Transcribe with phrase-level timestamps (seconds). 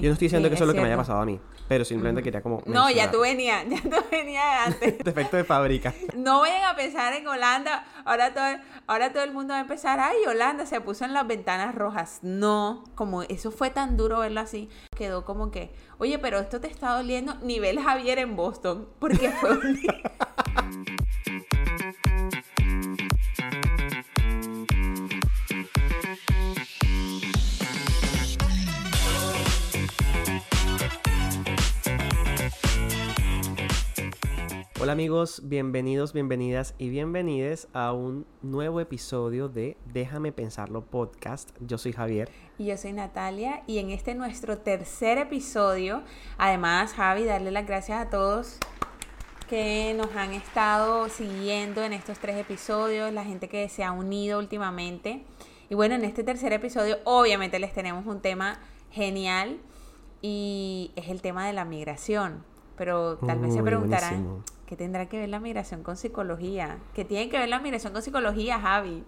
[0.00, 1.40] Yo no estoy diciendo Sí, que eso es lo que me haya pasado a mí,
[1.68, 2.62] pero simplemente quería como...
[2.66, 4.98] No, ya tú venías, ya tú venías antes.
[5.04, 5.94] Defecto de fábrica.
[6.16, 7.84] No vayan a pensar en Holanda.
[8.04, 8.44] Ahora todo,
[8.86, 12.20] ahora todo el mundo va a empezar, ay, Holanda se puso en las ventanas rojas.
[12.22, 16.68] No, como eso fue tan duro verlo así, quedó como que, oye, pero esto te
[16.68, 19.78] está doliendo nivel Javier en Boston, porque fue un
[34.84, 41.52] Hola amigos, bienvenidos, bienvenidas y bienvenides a un nuevo episodio de Déjame Pensarlo Podcast.
[41.60, 42.30] Yo soy Javier.
[42.58, 46.02] Y yo soy Natalia y en este nuestro tercer episodio,
[46.36, 48.58] además Javi, darle las gracias a todos
[49.48, 54.38] que nos han estado siguiendo en estos tres episodios, la gente que se ha unido
[54.38, 55.24] últimamente.
[55.70, 59.60] Y bueno, en este tercer episodio obviamente les tenemos un tema genial
[60.20, 62.44] y es el tema de la migración.
[62.76, 64.53] Pero tal vez se preguntarán, buenísimo.
[64.66, 66.78] ¿Qué tendrá que ver la migración con psicología?
[66.94, 69.04] ¿Qué tiene que ver la migración con psicología, Javi?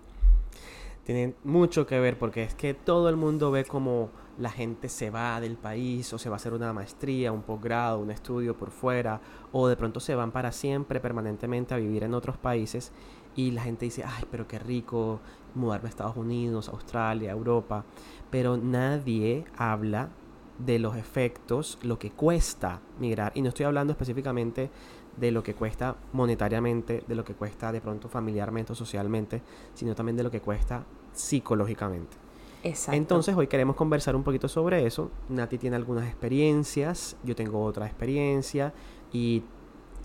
[1.05, 5.11] Tiene mucho que ver porque es que todo el mundo ve como la gente se
[5.11, 8.71] va del país o se va a hacer una maestría, un posgrado, un estudio por
[8.71, 9.21] fuera
[9.53, 12.93] o de pronto se van para siempre, permanentemente a vivir en otros países
[13.37, 15.21] y la gente dice, ay, pero qué rico
[15.55, 17.85] mudarme a Estados Unidos, Australia, Europa,
[18.31, 20.11] pero nadie habla
[20.59, 24.71] de los efectos, lo que cuesta migrar y no estoy hablando específicamente
[25.17, 29.43] de lo que cuesta monetariamente, de lo que cuesta de pronto familiarmente o socialmente,
[29.75, 32.17] sino también de lo que cuesta psicológicamente.
[32.63, 32.97] Exacto.
[32.97, 35.11] Entonces hoy queremos conversar un poquito sobre eso.
[35.29, 38.73] Nati tiene algunas experiencias, yo tengo otra experiencia
[39.13, 39.45] y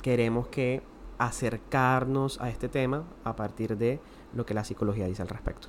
[0.02, 0.82] queremos que
[1.18, 4.00] acercarnos a este tema a partir de
[4.34, 5.68] lo que la psicología dice al respecto.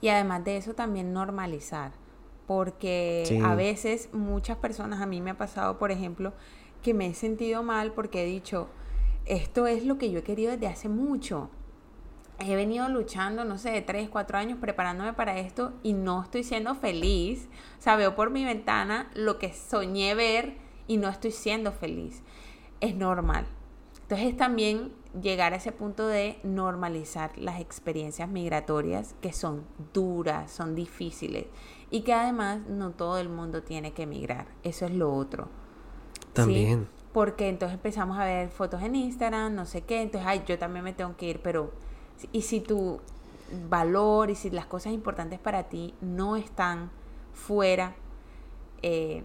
[0.00, 1.92] Y además de eso también normalizar,
[2.46, 3.38] porque Sí.
[3.44, 6.32] a veces muchas personas, a mí me ha pasado, por ejemplo,
[6.82, 8.68] que me he sentido mal porque he dicho,
[9.26, 11.50] esto es lo que yo he querido desde hace mucho.
[12.38, 16.44] He venido luchando, no sé, de 3, 4 años preparándome para esto y no estoy
[16.44, 17.48] siendo feliz.
[17.78, 22.22] O sea, veo por mi ventana lo que soñé ver y no estoy siendo feliz.
[22.80, 23.46] Es normal.
[24.02, 30.74] Entonces también llegar a ese punto de normalizar las experiencias migratorias que son duras, son
[30.74, 31.46] difíciles
[31.90, 34.46] y que además no todo el mundo tiene que emigrar.
[34.62, 35.48] Eso es lo otro.
[36.28, 36.34] ¿Sí?
[36.34, 36.88] También.
[37.12, 40.84] Porque entonces empezamos a ver fotos en Instagram, no sé qué, entonces, ay, yo también
[40.84, 41.72] me tengo que ir, pero
[42.32, 43.00] y si tu
[43.68, 46.90] valor y si las cosas importantes para ti no están
[47.32, 47.94] fuera,
[48.82, 49.24] eh,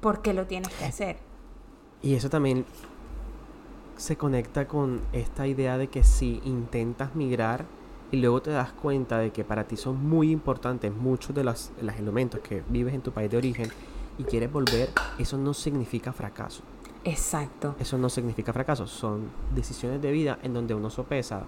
[0.00, 1.18] ¿por qué lo tienes que hacer?
[2.02, 2.64] Y eso también
[3.96, 7.64] se conecta con esta idea de que si intentas migrar
[8.10, 11.72] y luego te das cuenta de que para ti son muy importantes muchos de los,
[11.76, 13.68] de los elementos que vives en tu país de origen
[14.18, 16.62] y quieres volver, eso no significa fracaso.
[17.04, 17.76] Exacto.
[17.78, 18.86] Eso no significa fracaso.
[18.86, 21.42] Son decisiones de vida en donde uno sopesa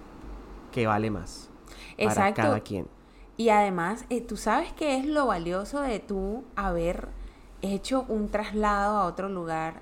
[0.71, 1.49] que vale más
[1.97, 2.41] para Exacto.
[2.41, 2.87] cada quien.
[3.37, 7.09] Y además, eh, tú sabes qué es lo valioso de tú haber
[7.61, 9.81] hecho un traslado a otro lugar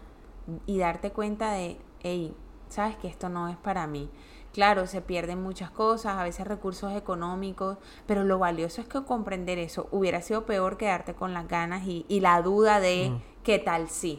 [0.66, 2.36] y darte cuenta de, hey,
[2.70, 4.10] sabes que esto no es para mí.
[4.56, 7.78] Claro, se pierden muchas cosas, a veces recursos económicos,
[8.08, 12.06] pero lo valioso es que comprender eso hubiera sido peor quedarte con las ganas y,
[12.08, 13.44] y la duda de Mm.
[13.44, 14.18] qué tal sí.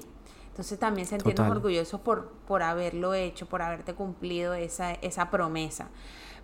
[0.49, 1.57] Entonces también sentirnos Total.
[1.57, 5.89] orgullosos por, por haberlo hecho, por haberte cumplido esa, esa promesa.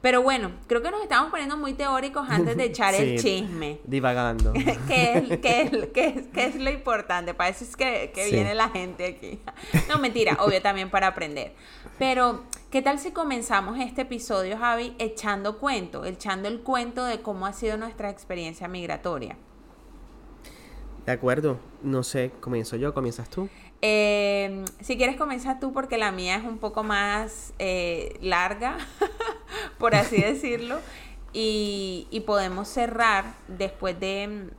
[0.02, 3.78] Pero bueno, creo que nos estamos poniendo muy teóricos antes de echar el chisme.
[3.84, 4.52] Divagando.
[4.88, 7.34] ¿Qué es, qué es- qué es- lo importante?
[7.34, 8.32] Para eso es que, que Sí.
[8.32, 9.38] viene la gente aquí.
[9.88, 11.54] No, mentira, obvio también para aprender.
[11.98, 17.46] Pero, ¿qué tal si comenzamos este episodio, Javi, echando cuento, echando el cuento de cómo
[17.46, 19.36] ha sido nuestra experiencia migratoria?
[21.06, 21.58] De acuerdo.
[21.82, 23.48] No sé, comienzo yo, comienzas tú.
[23.84, 28.78] Eh, si quieres comenzar tú porque la mía es un poco más eh, larga,
[29.78, 30.78] por así decirlo,
[31.32, 34.50] y, y podemos cerrar después de,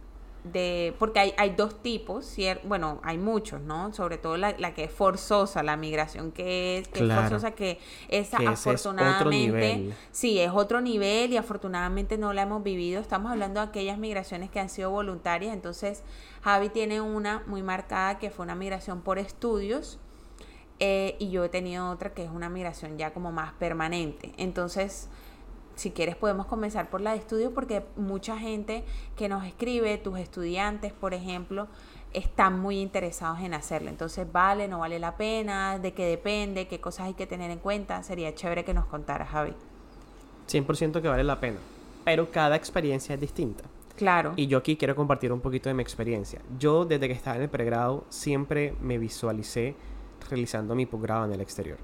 [0.43, 3.93] de porque hay, hay dos tipos, bueno, hay muchos, ¿no?
[3.93, 7.79] Sobre todo la, la que es forzosa, la migración que es, que es forzosa, que
[8.09, 12.63] esa Que ese es otro afortunadamente, sí, es otro nivel y afortunadamente no la hemos
[12.63, 12.99] vivido.
[12.99, 16.03] Estamos hablando de aquellas migraciones que han sido voluntarias, entonces
[16.41, 19.99] Javi tiene una muy marcada que fue una migración por estudios
[20.79, 24.33] eh, y yo he tenido otra que es una migración ya como más permanente.
[24.37, 25.07] Entonces,
[25.75, 28.83] si quieres podemos comenzar por la de estudio porque mucha gente
[29.15, 31.67] que nos escribe, tus estudiantes, por ejemplo,
[32.13, 33.89] están muy interesados en hacerlo.
[33.89, 37.59] Entonces, vale, no vale la pena, de qué depende, qué cosas hay que tener en
[37.59, 38.01] cuenta.
[38.03, 39.53] Sería chévere que nos contaras, Javi.
[40.47, 41.57] 100% que vale la pena.
[42.05, 43.63] Pero cada experiencia es distinta.
[43.95, 44.33] Claro.
[44.35, 46.41] Y yo aquí quiero compartir un poquito de mi experiencia.
[46.59, 49.75] Yo desde que estaba en el pregrado siempre me visualicé
[50.29, 51.77] realizando mi posgrado en el exterior.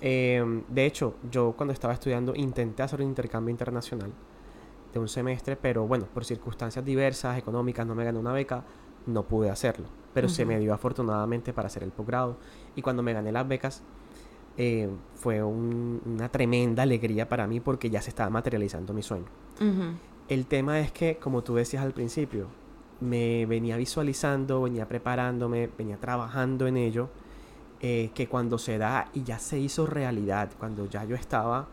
[0.00, 4.10] Em, de hecho, yo cuando estaba estudiando intenté hacer un intercambio internacional
[4.92, 8.64] de un semestre, pero bueno, por circunstancias diversas, económicas, no me gané una beca,
[9.06, 9.86] no pude hacerlo.
[10.12, 12.36] Pero se me dio afortunadamente para hacer el posgrado.
[12.74, 13.82] Y cuando me gané las becas,
[14.56, 19.26] eh, fue una tremenda alegría para mí porque ya se estaba materializando mi sueño.
[20.28, 22.48] El tema es que, como tú decías al principio,
[23.00, 27.08] me venía visualizando, venía preparándome, venía trabajando en ello,
[27.82, 31.66] eh, que cuando se da y ya se hizo realidad, cuando ya yo estaba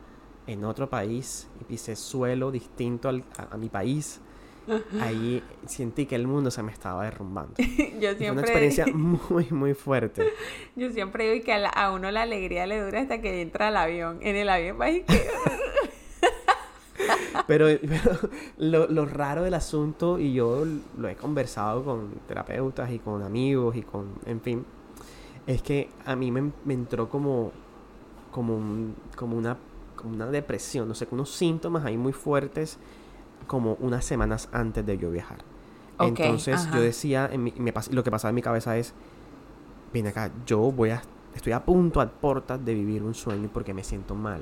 [0.48, 4.22] en otro país y pisé suelo distinto a, mi país,
[5.02, 7.56] ahí sentí que el mundo se me estaba derrumbando.
[7.58, 8.16] yo siempre...
[8.16, 10.24] Fue una experiencia muy, muy fuerte.
[10.78, 14.20] Yo siempre digo que a, uno la alegría le dura hasta que entra al avión.
[14.22, 15.14] En el avión va y que...
[17.48, 17.68] pero,
[18.58, 20.64] lo, lo, raro del asunto, y yo
[20.98, 24.66] lo he conversado con terapeutas y con amigos y con, en fin,
[25.48, 27.52] es que a mí me, me entró como,
[28.32, 28.60] como,
[29.16, 29.58] como una
[29.98, 32.78] como una depresión, no sé, unos síntomas ahí muy fuertes
[33.48, 35.40] como unas semanas antes de yo viajar.
[36.00, 37.52] Entonces yo decía, en
[37.92, 38.94] lo que pasaba en mi cabeza es,
[39.92, 41.02] viene acá, yo voy a,
[41.36, 44.42] estoy a punto, a puertas de vivir un sueño porque me siento mal.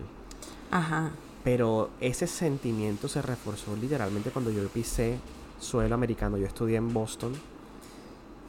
[0.69, 1.11] Ajá.
[1.45, 5.19] Pero ese sentimiento se reforzó literalmente cuando yo pisé
[5.59, 6.37] suelo americano.
[6.37, 7.33] Yo estudié en Boston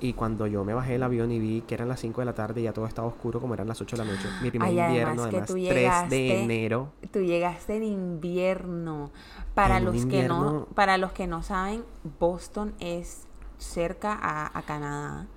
[0.01, 2.35] y cuando yo me bajé del avión y vi que eran las 5 de la
[2.35, 4.29] tarde y ya todo estaba oscuro como eran las 8 de la noche.
[4.43, 6.93] Mi primer invierno, además, 3 de enero.
[7.11, 9.11] Tú llegaste en invierno.
[9.55, 11.83] Para los que no, para los que no saben,
[12.21, 13.27] Boston es
[13.57, 15.29] cerca a, Canadá.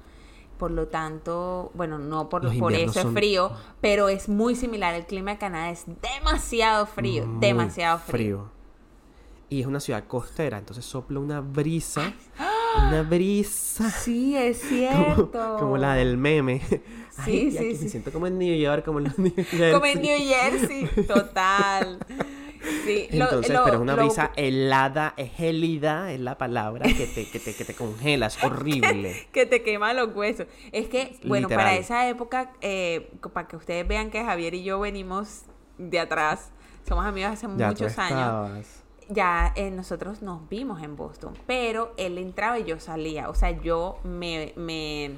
[0.57, 4.93] Por lo tanto, bueno, no por, por eso es frío, pero es muy similar.
[4.93, 8.51] El clima de Canadá es demasiado frío, demasiado frío.
[9.47, 12.13] Y es una ciudad costera, entonces sopla una brisa.
[12.77, 13.89] Una brisa.
[13.89, 15.57] Sí, es cierto.
[15.59, 16.61] Como, la del meme.
[17.25, 17.83] Sí, sí, sí.
[17.83, 19.73] Me siento como en New York, como en New Jersey.
[19.73, 21.99] Como en New Jersey, total.
[22.85, 27.39] Sí, Entonces, pero es una brisa helada, es gélida, es la palabra que te, que
[27.39, 29.27] te, que te congelas, horrible.
[29.33, 30.47] que, te quema los huesos.
[30.71, 34.79] Es que, bueno, para esa época, eh, para que ustedes vean que Javier y yo
[34.79, 35.41] venimos
[35.77, 36.51] de atrás,
[36.87, 38.79] somos amigos hace muchos años
[39.09, 43.29] ya eh, nosotros nos vimos en Boston, pero él entraba y yo salía.
[43.29, 45.11] O sea, yo me, me,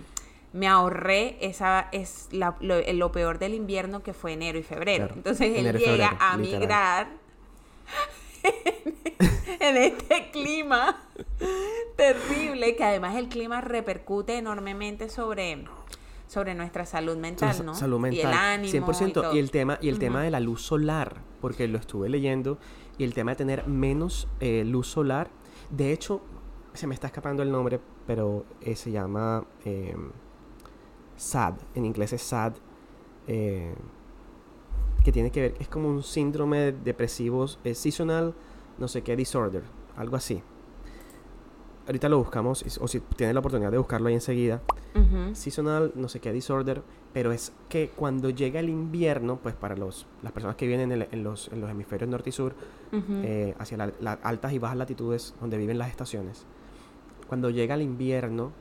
[0.53, 5.09] me ahorré esa es la, lo, peor del invierno que fue enero y febrero.
[5.13, 7.09] Entonces él llega a migrar
[9.59, 11.03] en este clima
[11.97, 15.65] terrible, que además el clima repercute enormemente sobre
[16.27, 17.75] sobre nuestra salud mental, ¿no?
[17.75, 18.17] Salud mental.
[18.17, 19.33] Y el ánimo 100%.
[19.35, 22.57] Y, el tema, y el tema de la luz solar, porque lo estuve leyendo
[23.01, 25.31] y el tema de tener menos eh, luz solar.
[25.71, 26.21] De hecho,
[26.73, 29.95] se me está escapando el nombre, pero eh, se llama eh,
[31.15, 31.55] SAD.
[31.73, 32.53] En inglés es SAD.
[33.25, 38.35] que tiene que ver, es como un síndrome depresivo seasonal,
[38.77, 39.63] no sé qué disorder,
[39.97, 40.43] algo así.
[41.87, 44.61] Ahorita lo buscamos, o si tienes la oportunidad de buscarlo ahí enseguida.
[45.33, 46.83] Seasonal, no sé qué disorder,
[47.13, 51.23] pero es que cuando llega el invierno, pues para los, las personas que viven en,
[51.23, 52.53] los, en los, hemisferios norte y sur,
[52.91, 56.45] eh, hacia las altas y bajas latitudes donde viven las estaciones,
[57.27, 58.51] cuando llega el invierno,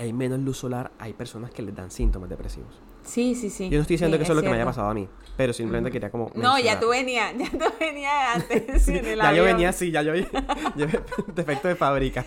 [0.00, 2.80] hay menos luz solar, hay personas que les dan síntomas depresivos.
[3.04, 3.70] Sí, sí, sí.
[3.70, 5.54] Yo no estoy diciendo que eso es lo que me haya pasado a mí, pero
[5.54, 6.30] simplemente quería como...
[6.34, 10.02] No, ya tú venías, ya tú venías antes en el Ya yo venía así, ya
[10.02, 10.12] yo
[11.34, 12.24] defecto de fábrica.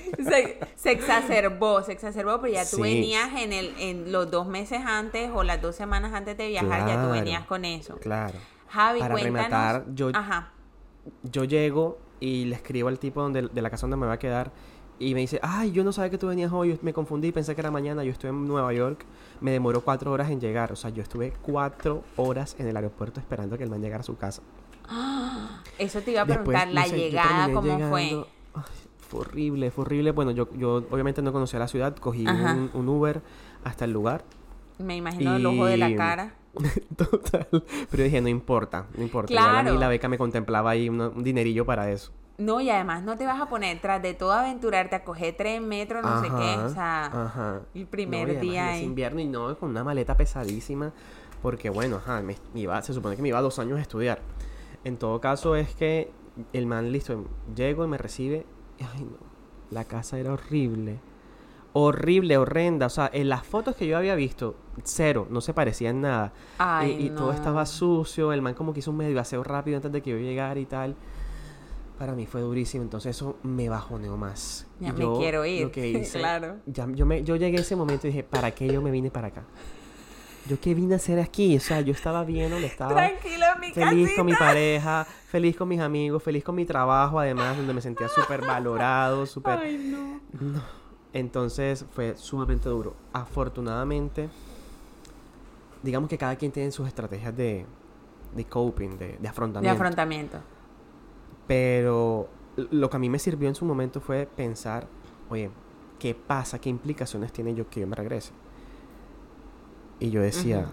[0.76, 5.30] Se, exacerbó, se exacerbó, pero ya tú venías en, el, en los dos meses antes
[5.34, 7.98] o las dos semanas antes de viajar, ya tú venías con eso.
[7.98, 8.40] Claro.
[8.70, 9.84] Javi, Para cuéntanos.
[9.94, 10.52] yo, Ajá.
[11.24, 14.20] yo llego y le escribo al tipo donde, de la casa donde me va a
[14.20, 14.52] quedar
[15.02, 17.62] y me dice, ay, yo no sabía que tú venías hoy, me confundí, pensé que
[17.62, 19.04] era mañana, yo estoy en Nueva York,
[19.40, 23.20] me demoró cuatro horas en llegar, o sea, yo estuve cuatro horas en el aeropuerto
[23.20, 24.44] esperando que el man llegara a su casa.
[25.80, 28.26] Eso te iba a preguntar, la llegada, ¿cómo fue?
[29.12, 30.12] fue horrible, fue horrible.
[30.12, 33.22] Bueno, yo, yo obviamente no conocía la ciudad, cogí un, Uber
[33.64, 34.24] hasta el lugar.
[34.78, 36.36] Me imagino el ojo de la cara.
[36.96, 37.48] Total.
[37.90, 39.28] Pero dije, no importa, no importa.
[39.28, 39.70] Claro.
[39.70, 42.14] a mí la beca me contemplaba ahí un dinerillo para eso.
[42.38, 45.62] No, y además no te vas a poner tras de todo aventurarte a coger tres
[45.62, 46.58] metros, no sé qué.
[46.58, 48.76] O sea, el primer día.
[48.78, 50.92] Es invierno y no, con una maleta pesadísima.
[51.42, 54.22] Porque bueno, ajá, me, iba, se supone que me iba dos años a estudiar.
[54.84, 56.12] En todo caso, es que
[56.54, 58.46] el man, listo, llego y me recibe.
[58.78, 59.18] Y, ay, no,
[59.72, 61.00] la casa era horrible.
[61.74, 62.88] Horrible, horrenda.
[62.88, 66.34] O sea, en las fotos que yo había visto, cero, no se parecía en nada.
[66.58, 68.34] Ay, y, y todo estaba sucio.
[68.34, 70.66] El man como que hizo un medio aseo rápido antes de que yo llegara y
[70.66, 70.96] tal.
[72.02, 74.66] Para mí fue durísimo, entonces eso me bajoneó más.
[74.80, 75.66] Ya Y me yo quiero ir.
[75.66, 76.58] Lo que hice, Claro.
[76.66, 79.12] ya- yo, me, yo llegué a ese momento y dije, ¿para qué yo me vine
[79.12, 79.44] para acá?
[80.48, 81.56] ¿Yo qué vine a hacer aquí?
[81.58, 83.00] O sea, yo estaba bien donde estaba.
[83.60, 87.72] Mi Feliz con mi pareja, feliz con mis amigos, feliz con mi trabajo, además, donde
[87.72, 89.60] me sentía súper valorado, súper...
[89.64, 90.20] Ay, no.
[90.40, 90.64] No.
[91.14, 92.96] Entonces fue sumamente duro.
[93.14, 94.28] Afortunadamente,
[95.84, 97.64] digamos que cada quien tiene sus estrategias de,
[98.36, 100.40] de coping, de, de De afrontamiento.
[101.48, 104.88] Pero lo que a mí me sirvió en su momento fue pensar,
[105.30, 105.50] oye,
[106.00, 106.60] ¿qué pasa?
[106.60, 108.32] ¿Qué implicaciones tiene yo que yo me regrese?
[110.00, 110.68] Y yo decía,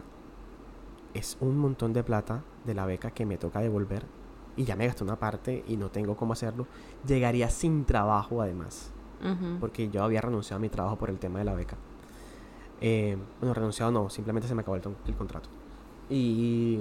[1.15, 4.05] es un montón de plata de la beca que me toca devolver
[4.57, 6.67] y ya me gasté una parte y no tengo cómo hacerlo.
[7.07, 8.91] Llegaría sin trabajo además,
[9.61, 11.77] porque yo había renunciado a mi trabajo por el tema de la beca.
[12.81, 15.49] Eh, bueno, renunciado no, simplemente se me acabó el, el contrato.
[16.11, 16.81] Y,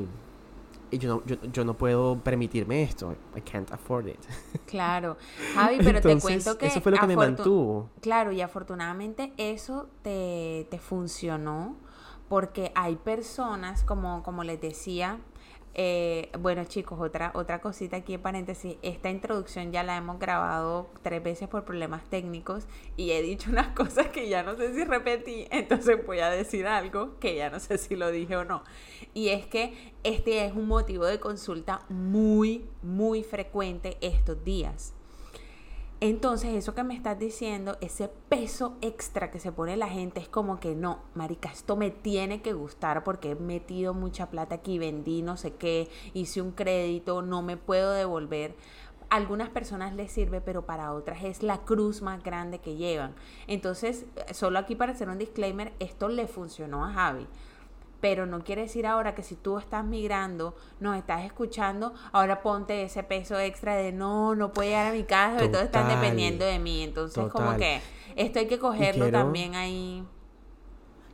[0.91, 3.15] y yo, no, yo, yo no puedo permitirme esto.
[3.35, 4.19] I can't afford it.
[4.65, 5.15] Claro.
[5.55, 6.67] Javi, pero te cuento que...
[6.67, 7.89] Eso fue lo que me mantuvo.
[8.01, 11.77] Claro, y afortunadamente eso te, te funcionó
[12.27, 15.19] porque hay personas, como, como les decía,
[15.79, 20.89] eh, bueno chicos, otra, otra cosita aquí en paréntesis, esta introducción ya la hemos grabado
[21.03, 22.65] tres veces por problemas técnicos
[22.95, 26.65] y he dicho unas cosas que ya no sé si repetí, entonces voy a decir
[26.65, 28.63] algo que ya no sé si lo dije o no.
[29.13, 34.96] Y es que este es un motivo de consulta muy, muy frecuente estos días.
[35.99, 40.29] Entonces, eso que me estás diciendo, ese peso extra que se pone la gente es
[40.29, 44.77] como que no, marica, esto me tiene que gustar porque he metido mucha plata aquí,
[44.77, 48.53] vendí no sé qué, hice un crédito, no me puedo devolver.
[49.09, 53.15] Algunas personas les sirve, pero para otras es la cruz más grande que llevan.
[53.47, 57.25] Entonces, solo aquí para hacer un disclaimer, esto le funcionó a Javi.
[57.99, 62.83] Pero no quiere decir ahora que si tú estás migrando, nos estás escuchando, ahora ponte
[62.83, 65.99] ese peso extra de no, no puedo llegar a mi casa, porque todos están Total.
[66.01, 66.83] dependiendo de mí.
[66.83, 67.57] Entonces, como Total.
[67.59, 67.81] que
[68.15, 70.03] esto hay que cogerlo quiero- también ahí.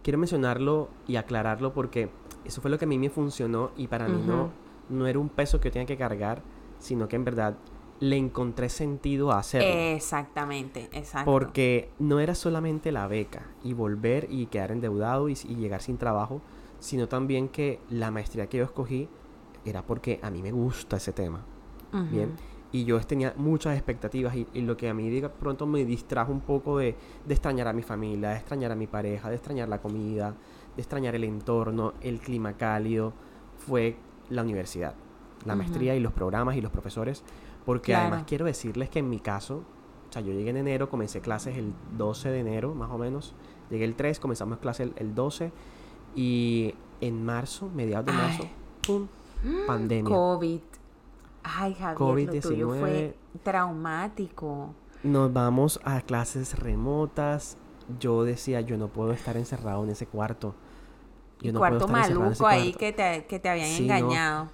[0.03, 2.09] Quiero mencionarlo y aclararlo porque
[2.43, 4.51] eso fue lo que a mí me funcionó y para mí no,
[4.89, 6.41] no era un peso que yo tenía que cargar,
[6.79, 7.55] sino que en verdad
[8.01, 9.69] le encontré sentido a hacerlo.
[9.95, 11.31] Exactamente, exacto.
[11.31, 15.97] Porque no era solamente la beca y volver y quedar endeudado y, y llegar sin
[15.97, 16.41] trabajo,
[16.83, 19.07] sino también que la maestría que yo escogí
[19.63, 21.41] era porque a mí me gusta ese tema.
[22.11, 22.31] Bien.
[22.73, 26.31] Y yo tenía muchas expectativas y, y lo que a mí de pronto me distrajo
[26.33, 29.69] un poco de, de extrañar a mi familia, de extrañar a mi pareja, de extrañar
[29.69, 30.35] la comida,
[30.75, 33.13] de extrañar el entorno, el clima cálido,
[33.59, 33.95] fue
[34.29, 34.95] la universidad,
[35.45, 37.23] la maestría y los programas y los profesores.
[37.65, 38.07] Porque Claro.
[38.07, 39.63] además quiero decirles que en mi caso,
[40.09, 43.35] o sea, yo llegué en enero, comencé clases el 12 de enero, más o menos.
[43.69, 45.51] Llegué el 3, comenzamos clases el, el 12.
[46.15, 48.17] Y en marzo, mediados de Ay.
[48.17, 48.43] marzo,
[48.85, 49.07] ¡pum!
[49.67, 50.09] Pandemia.
[50.13, 50.59] COVID.
[51.43, 52.79] Ay, Javier, lo tuyo COVID-19.
[52.79, 54.73] fue traumático.
[55.03, 57.57] Nos vamos a clases remotas.
[57.99, 60.55] Yo decía, yo no puedo estar encerrado en ese cuarto.
[61.41, 62.79] Yo no puedo cuarto estar en ese maluco ahí cuarto.
[62.79, 63.95] que te, que te habían Sí, no.
[63.95, 64.47] engañado.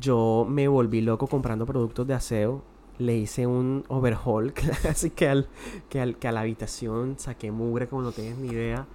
[0.00, 2.62] Yo me volví loco comprando productos de aseo.
[2.98, 4.52] Le hice un overhaul,
[4.88, 5.48] así que, al,
[5.88, 8.86] que, al- que a la habitación saqué mugre como no tienes ni idea.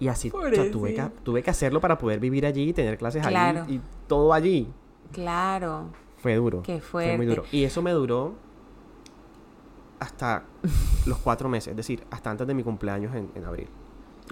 [0.00, 2.96] Y así, o sea, tuve, que, tuve que hacerlo para poder vivir allí y tener
[2.98, 3.62] clases Claro.
[3.62, 4.66] allí y todo allí.
[5.12, 5.90] Claro.
[6.16, 6.62] Fue duro.
[6.62, 7.44] Qué Fue muy duro.
[7.52, 8.34] Y eso me duró
[9.98, 10.44] hasta
[11.06, 13.68] los cuatro meses, es decir, hasta antes de mi cumpleaños en, en abril.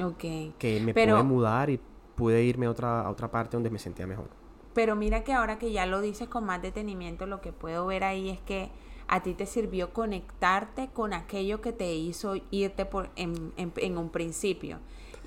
[0.03, 0.55] Ok.
[0.59, 1.81] Que me Pero- pude mudar y
[2.15, 4.29] pude irme a otra, a otra parte donde me sentía mejor.
[4.75, 8.05] Pero mira que ahora que ya lo dices con más detenimiento, lo que puedo ver
[8.05, 8.71] ahí es que
[9.09, 13.99] a ti te sirvió conectarte con aquello que te hizo irte por, en, en- en
[13.99, 14.79] un principio.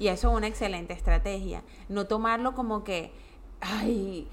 [0.02, 1.62] Y eso es una excelente estrategia.
[1.88, 3.12] No tomarlo como que,
[3.60, 4.28] ay,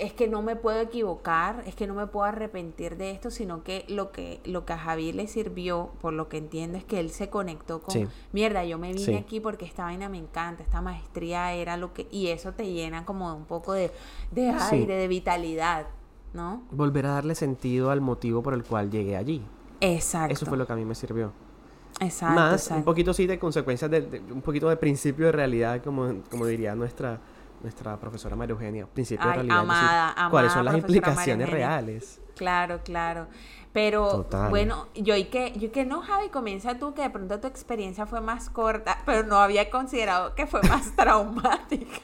[0.00, 3.62] es que no me puedo equivocar, es que no me puedo arrepentir de esto, sino
[3.64, 7.00] que lo que, lo que a Javier le sirvió, por lo que entiendo, es que
[7.00, 8.06] él se conectó con, Sí.
[8.32, 9.14] mierda, yo me vine Sí.
[9.14, 13.06] aquí porque esta vaina me encanta, esta maestría era lo que, y eso te llena
[13.06, 13.90] como de un poco de,
[14.30, 14.74] de Sí.
[14.74, 15.86] aire, de vitalidad,
[16.34, 16.64] ¿no?
[16.70, 19.42] Volver a darle sentido al motivo por el cual llegué allí.
[19.80, 20.34] Exacto.
[20.34, 21.32] Eso fue lo que a mí me sirvió.
[22.00, 22.78] Exacto, Más, exacto.
[22.78, 26.46] un poquito sí de consecuencias, de, de- un poquito de principio de realidad, como, como
[26.46, 27.18] diría nuestra,
[27.62, 28.86] nuestra profesora María Eugenia.
[28.86, 29.56] Principio de realidad.
[29.56, 32.20] decir, amada, ¿Cuáles amada son las implicaciones reales?
[32.36, 33.26] Claro, claro.
[33.72, 34.48] Pero Total.
[34.48, 37.46] bueno, yo y que, yo y que no, Javi, comienza tú, que de pronto tu
[37.48, 42.00] experiencia fue más corta, pero no había considerado que fue más traumática.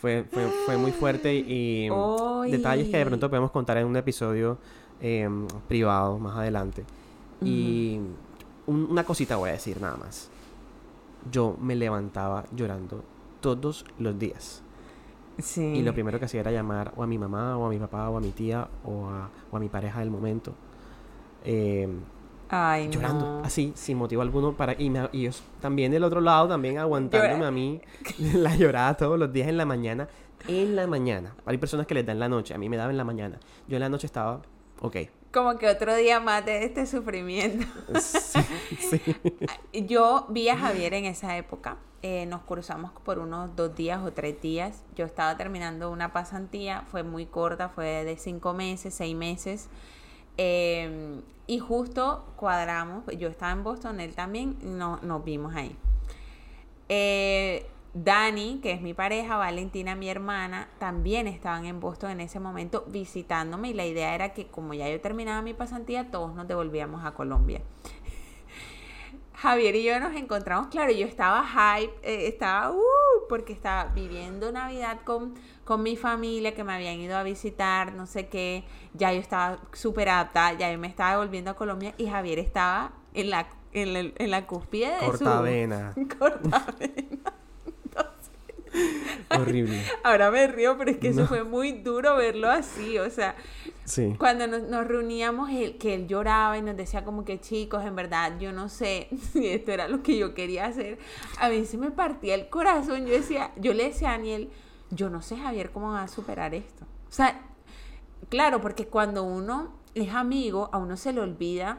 [0.00, 2.50] Fue, fue, fue muy fuerte y Ay.
[2.52, 4.58] detalles que de pronto podemos contar en un episodio
[5.00, 6.84] em, privado más adelante.
[7.42, 8.00] Y
[8.70, 10.30] un- una cosita voy a decir nada más.
[11.30, 13.04] Yo me levantaba llorando
[13.40, 14.62] todos los días.
[15.38, 15.62] Sí.
[15.62, 18.08] Y lo primero que hacía era llamar o a mi mamá, o a mi papá,
[18.10, 20.52] o a mi tía, o a, o a mi pareja del momento.
[21.44, 21.88] eh,
[22.52, 23.44] Ay, llorando, no.
[23.44, 24.52] así, sin motivo alguno.
[24.56, 27.80] Para, y, me- y ellos también del otro lado, también aguantándome Llora- a mí
[28.34, 30.08] la llorada todos los días en la mañana.
[30.48, 31.34] En la mañana.
[31.46, 33.38] Hay personas que les dan en la noche, a mí me daba en la mañana.
[33.68, 34.40] Yo en la noche estaba,
[34.80, 34.96] ok.
[35.32, 37.66] Como que otro día más de este sufrimiento.
[38.00, 38.40] Sí,
[38.78, 39.00] sí.
[39.86, 41.76] Yo vi a Javier en esa época.
[42.02, 44.82] eh, nos cruzamos por unos dos días o tres días.
[44.96, 49.68] Yo estaba terminando una pasantía, fue muy corta, fue de cinco meses, seis meses.
[50.38, 55.76] eh, y justo cuadramos, yo estaba en Boston, él también, no, nos vimos ahí.
[56.88, 62.38] Eh, Dani, que es mi pareja, Valentina, mi hermana, también estaban en Boston en ese
[62.38, 66.46] momento visitándome y la idea era que como ya yo terminaba mi pasantía, todos nos
[66.46, 67.62] devolvíamos a Colombia.
[69.34, 72.80] Javier y yo nos encontramos, claro, yo estaba hype, eh, estaba, uh,
[73.28, 78.06] porque estaba viviendo Navidad con, con mi familia que me habían ido a visitar, no
[78.06, 82.06] sé qué, ya yo estaba súper adaptada, ya yo me estaba volviendo a Colombia y
[82.06, 85.92] Javier estaba en la, en la, en la cúspide de Cortavena.
[85.94, 86.06] su...
[86.06, 87.32] Cortavena.
[89.30, 89.82] Horrible.
[90.02, 93.34] Ahora me río, pero es que eso fue muy duro verlo así, o sea,
[93.84, 94.14] Sí.
[94.18, 97.96] cuando nos, nos reuníamos, él, que él lloraba y nos decía como que chicos, en
[97.96, 100.98] verdad, yo no sé si esto era lo que yo quería hacer.
[101.40, 103.06] A mí se me partía el corazón.
[103.06, 104.50] Yo decía, yo le decía a Daniel,
[104.90, 106.84] yo no sé, Javier, cómo va a superar esto.
[107.08, 107.40] O sea,
[108.28, 111.78] claro, porque cuando uno es amigo, a uno se le olvida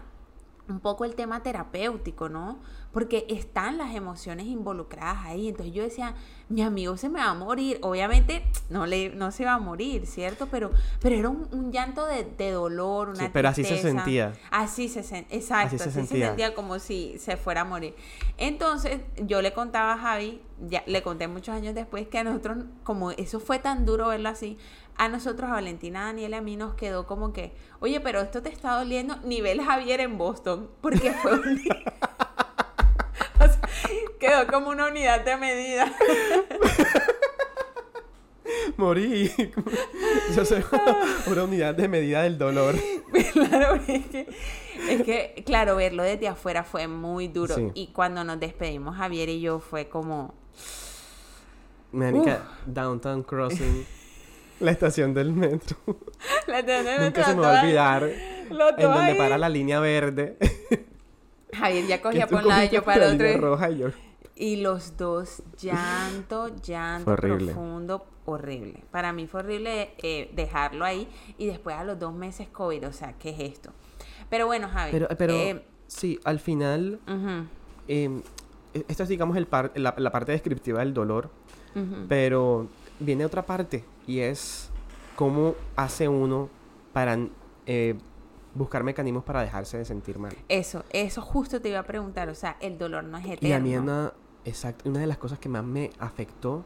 [0.67, 2.59] un poco el tema terapéutico, ¿no?
[2.91, 5.47] Porque están las emociones involucradas ahí.
[5.47, 6.15] Entonces yo decía,
[6.49, 7.79] mi amigo se me va a morir.
[7.81, 10.47] Obviamente no, le, no se va a morir, ¿cierto?
[10.51, 10.71] Pero,
[11.01, 14.33] pero era un, un llanto de, de dolor, una Sí, pero así se sentía.
[14.49, 16.53] Así se sentía, exacto, Así se así se sentía.
[16.53, 17.95] como si se fuera a morir.
[18.37, 22.65] Entonces yo le contaba a Javi, ya le conté muchos años después que a nosotros,
[22.83, 24.57] como eso fue tan duro verlo así,
[24.97, 28.21] a nosotros, a Valentina, a Daniel y a mí nos quedó como que, oye, pero
[28.21, 31.61] esto te está doliendo, nivel Javier en Boston, porque fue un
[34.19, 35.91] quedó como una unidad de medida.
[38.77, 39.31] Morí.
[40.35, 40.63] Yo soy
[41.27, 42.75] una unidad de medida del dolor.
[43.33, 44.27] claro, es que,
[44.89, 47.55] es que, claro, verlo desde afuera fue muy duro.
[47.55, 47.71] Sí.
[47.73, 50.33] Y cuando nos despedimos, Javier y yo, fue como,
[51.91, 53.85] Manica, Downtown Crossing.
[54.59, 55.77] La estación del metro.
[56.47, 58.03] La tenés Nunca se me va a olvidar.
[58.03, 58.57] En
[58.91, 60.37] donde para la línea verde.
[61.53, 63.37] Javier ya cogía por un lado y yo para el otro.
[63.41, 63.87] roja y yo.
[64.35, 67.45] Y los dos, llanto, llanto horrible.
[67.53, 68.83] profundo, horrible.
[68.91, 72.93] Para mí fue horrible eh, dejarlo ahí y después a los dos meses COVID, o
[72.93, 73.71] sea, ¿qué es esto?
[74.29, 74.91] Pero bueno, Javi.
[74.91, 76.99] Pero, pero eh, sí, al final,
[77.87, 78.21] eh,
[78.87, 81.29] esto es, digamos, el par- la, la parte descriptiva del dolor.
[82.09, 82.67] Pero
[82.99, 84.69] viene otra parte y es
[85.15, 86.49] cómo hace uno
[86.93, 87.17] para
[87.65, 87.95] eh,
[88.53, 90.33] buscar mecanismos para dejarse de sentir mal.
[90.49, 93.47] Eso, eso justo te iba a preguntar, o sea, el dolor no es eterno.
[93.49, 94.13] Y a mí una,
[94.45, 96.65] exacto, una de las cosas que más me afectó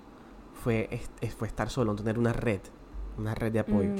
[0.53, 2.61] fue, es- es- fue estar solo, no tener una red,
[3.17, 3.91] una red de apoyo.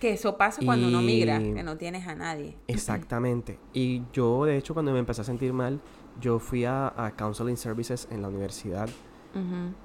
[0.00, 2.56] Que eso pasa cuando uno migra, que no tienes a nadie.
[2.68, 3.58] Exactamente.
[3.72, 5.80] Y yo, de hecho, cuando me empecé a sentir mal,
[6.20, 8.88] yo fui a, a Counseling Services en la universidad.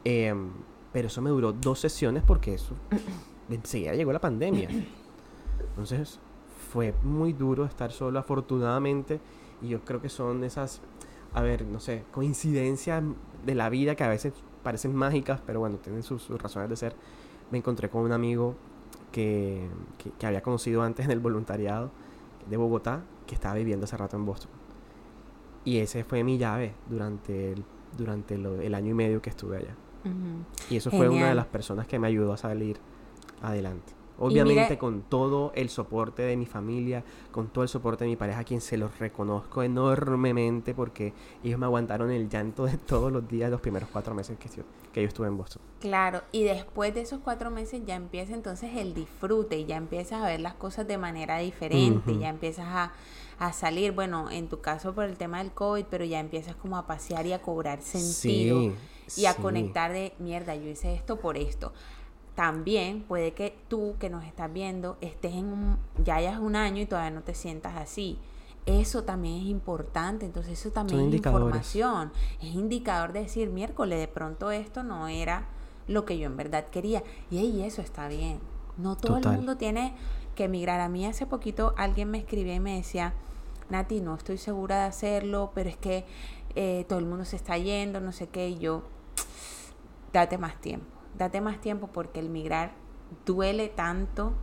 [0.03, 0.51] Em,
[0.93, 2.75] pero eso me duró dos sesiones porque eso
[3.49, 4.69] enseguida llegó la pandemia.
[5.69, 6.19] Entonces
[6.71, 9.19] fue muy duro estar solo, afortunadamente.
[9.61, 10.81] Y yo creo que son esas,
[11.33, 13.03] a ver, no sé, coincidencias
[13.45, 16.75] de la vida que a veces parecen mágicas, pero bueno, tienen sus, sus razones de
[16.75, 16.95] ser.
[17.51, 18.55] Me encontré con un amigo
[19.11, 21.91] que, que, que había conocido antes en el voluntariado
[22.49, 24.51] de Bogotá, que estaba viviendo hace rato en Boston.
[25.65, 27.63] Y ese fue mi llave durante el,
[27.97, 29.75] durante lo- el año y medio que estuve allá.
[30.69, 32.77] Y eso fue una de las personas que me ayudó a salir
[33.41, 33.93] adelante.
[34.19, 38.15] Obviamente mira- con todo el soporte de mi familia, con todo el soporte de mi
[38.15, 43.11] pareja, a quien se los reconozco enormemente porque ellos me aguantaron el llanto de todos
[43.11, 45.61] los días los primeros cuatro meses que, yo- que yo estuve en Boston.
[45.79, 50.21] Claro, y después de esos cuatro meses ya empieza entonces el disfrute y ya empiezas
[50.21, 52.91] a ver las cosas de manera diferente, ya empiezas a,
[53.39, 56.75] a salir, bueno, en tu caso por el tema del COVID, pero ya empiezas como
[56.77, 58.59] a pasear y a cobrar sentido
[59.07, 59.41] Sí, y a sí.
[59.41, 61.71] conectar de, mierda, yo hice esto por esto.
[62.39, 66.81] También puede que tú que nos estás viendo estés en un, ya hayas un año
[66.81, 68.17] y todavía no te sientas así.
[68.65, 74.07] Eso también es importante, entonces eso también es información, es indicador de decir, miércoles, de
[74.07, 75.47] pronto esto no era
[75.89, 77.03] lo que yo en verdad quería.
[77.29, 78.39] Y ahí eso está bien.
[78.77, 79.33] No todo Total.
[79.33, 79.93] el mundo tiene
[80.35, 80.79] que emigrar.
[80.79, 83.15] A mí hace poquito alguien me escribía y me decía,
[83.69, 86.05] Nati, no estoy segura de hacerlo, pero es que
[86.55, 88.83] eh, todo el mundo se está yendo, no sé qué, y yo,
[90.13, 90.87] date más tiempo,
[91.19, 92.71] date más tiempo porque el migrar
[93.25, 94.33] duele tanto,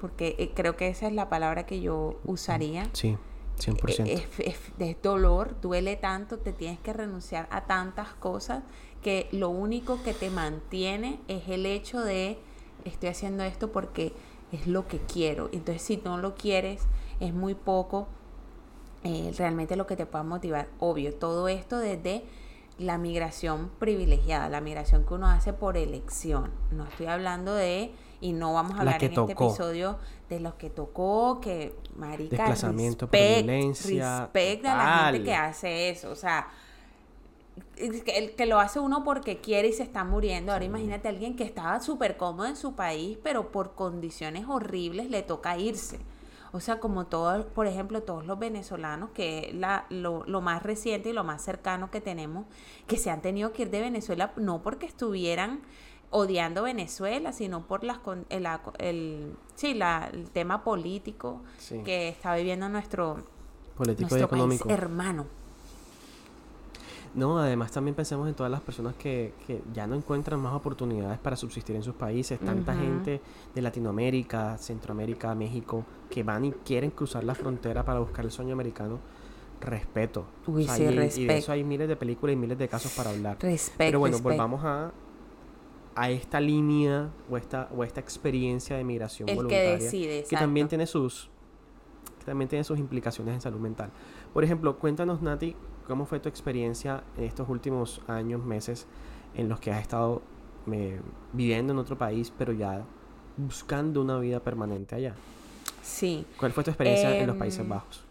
[0.00, 2.88] porque eh, creo que esa es la palabra que yo usaría.
[2.92, 3.18] Sí,
[3.58, 4.06] 100%.
[4.06, 8.62] Es, es, es dolor, duele tanto, te tienes que renunciar a tantas cosas
[9.02, 12.38] que lo único que te mantiene es el hecho de
[12.84, 14.12] estoy haciendo esto porque
[14.52, 15.48] es lo que quiero.
[15.52, 16.82] Entonces, si no lo quieres,
[17.20, 18.06] es muy poco
[19.02, 20.68] eh, realmente lo que te pueda motivar.
[20.78, 22.24] Obvio, todo esto desde
[22.78, 26.50] la migración privilegiada, la migración que uno hace por elección.
[26.70, 30.70] No estoy hablando de, y no vamos a hablar en este episodio de los que
[30.70, 36.48] tocó, que marica, desplazamiento respect, violencia, respect a la gente que hace eso, o sea,
[37.76, 40.52] el que lo hace uno porque quiere y se está muriendo.
[40.52, 45.10] Ahora imagínate a alguien que estaba súper cómodo en su país, pero por condiciones horribles
[45.10, 45.98] le toca irse.
[46.52, 50.62] O sea, como todos, por ejemplo, todos los venezolanos, que es la, lo, lo, más
[50.62, 52.44] reciente y lo más cercano que tenemos,
[52.86, 55.62] que se han tenido que ir de Venezuela no porque estuvieran
[56.10, 58.46] odiando Venezuela, sino por las el,
[58.78, 61.40] el, sí, la, el tema político
[61.84, 63.24] que está viviendo nuestro,
[63.76, 64.68] político y económico.
[64.68, 65.26] país hermano.
[67.14, 71.18] No, además también pensemos en todas las personas que, que ya no encuentran más oportunidades
[71.18, 72.40] para subsistir en sus países.
[72.40, 73.20] Tanta gente
[73.54, 78.54] de Latinoamérica, Centroamérica, México, que van y quieren cruzar la frontera para buscar el sueño
[78.54, 78.98] americano.
[79.60, 80.24] Respeto.
[80.46, 81.20] Uy, sí, respeto.
[81.20, 83.36] Y de eso hay miles de películas y miles de casos para hablar.
[83.40, 83.76] Respeto.
[83.78, 84.92] Pero bueno, volvamos a,
[85.94, 89.76] a esta línea o esta, o esta experiencia de migración el voluntaria.
[89.76, 91.30] Que decide, que también tiene sus
[92.18, 93.90] que también tiene sus implicaciones en salud mental.
[94.32, 98.86] Por ejemplo, cuéntanos, Nati, ¿Cómo fue tu experiencia en estos últimos años, meses,
[99.34, 100.22] en los que has estado
[100.70, 101.00] eh,
[101.32, 102.84] viviendo en otro país, pero ya
[103.36, 105.14] buscando una vida permanente allá?
[105.82, 106.24] Sí.
[106.38, 108.04] ¿Cuál fue tu experiencia en los Países Em, Bajos?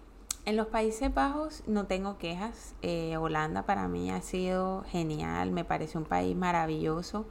[0.45, 2.73] En los Países Bajos no tengo quejas.
[2.81, 7.25] Eh, Holanda para mí ha sido genial, me parece un país maravilloso.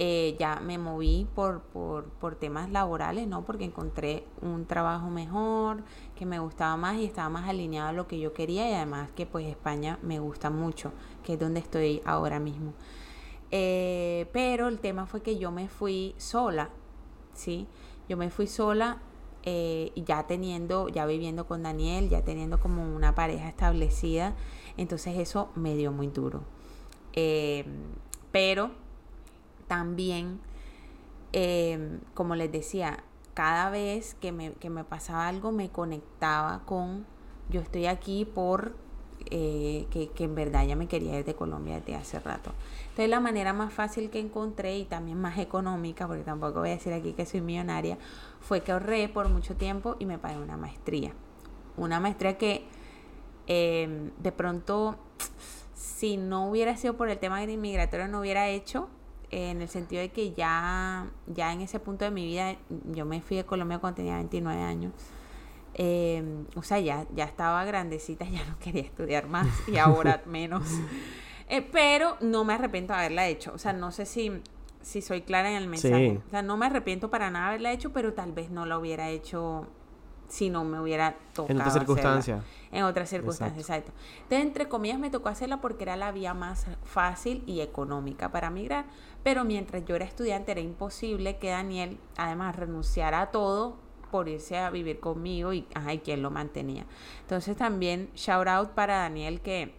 [0.00, 3.44] Eh, ya me moví por, por, por, temas laborales, ¿no?
[3.44, 5.84] Porque encontré un trabajo mejor,
[6.16, 9.10] que me gustaba más y estaba más alineado a lo que yo quería y además
[9.14, 12.72] que pues España me gusta mucho, que es donde estoy ahora mismo.
[13.52, 16.70] Eh, pero el tema fue que yo me fui sola,
[17.32, 17.68] ¿sí?
[18.08, 18.98] Yo me fui sola
[19.44, 24.34] eh, ya teniendo, ya viviendo con Daniel, ya teniendo como una pareja establecida,
[24.76, 26.42] entonces eso me dio muy duro.
[28.32, 28.83] Pero
[29.74, 30.38] también,
[31.32, 33.02] eh, como les decía,
[33.34, 37.04] cada vez que me, que me, pasaba algo me conectaba con,
[37.50, 38.76] yo estoy aquí por
[39.32, 42.52] eh, que, que, en verdad ya me quería ir de Colombia desde hace rato.
[42.82, 46.74] Entonces la manera más fácil que encontré y también más económica, porque tampoco voy a
[46.74, 47.98] decir aquí que soy millonaria,
[48.40, 51.14] fue que ahorré por mucho tiempo y me pagué una maestría.
[51.76, 52.64] Una maestría que
[53.48, 54.96] eh, de pronto,
[55.74, 58.88] si no hubiera sido por el tema de inmigratorio, no hubiera hecho,
[59.34, 62.56] en el sentido de que ya, ya en ese punto de mi vida,
[62.92, 64.92] yo me fui de Colombia cuando tenía 29 años.
[65.74, 66.22] Eh,
[66.54, 70.62] o sea, ya, ya estaba grandecita, ya no quería estudiar más y ahora menos.
[71.48, 73.52] Eh, pero no me arrepiento de haberla hecho.
[73.52, 74.30] O sea, no sé si,
[74.82, 76.10] si soy clara en el mensaje.
[76.10, 76.20] Sí.
[76.28, 78.78] O sea, no me arrepiento para nada de haberla hecho, pero tal vez no la
[78.78, 79.66] hubiera hecho
[80.28, 81.50] si no me hubiera tocado.
[81.50, 82.44] En otras circunstancias.
[82.72, 83.92] En otras circunstancias, exacto.
[83.92, 84.22] exacto.
[84.22, 88.50] Entonces, entre comillas, me tocó hacerla porque era la vía más fácil y económica para
[88.50, 88.86] migrar.
[89.22, 93.76] Pero mientras yo era estudiante, era imposible que Daniel, además, renunciara a todo
[94.10, 96.84] por irse a vivir conmigo y, ay, ¿quién lo mantenía?
[97.22, 99.74] Entonces, también, shout out para Daniel que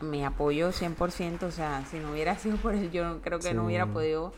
[0.00, 1.42] me apoyo 100%.
[1.42, 3.54] O sea, si no hubiera sido por él, yo creo que sí.
[3.54, 4.32] no hubiera podido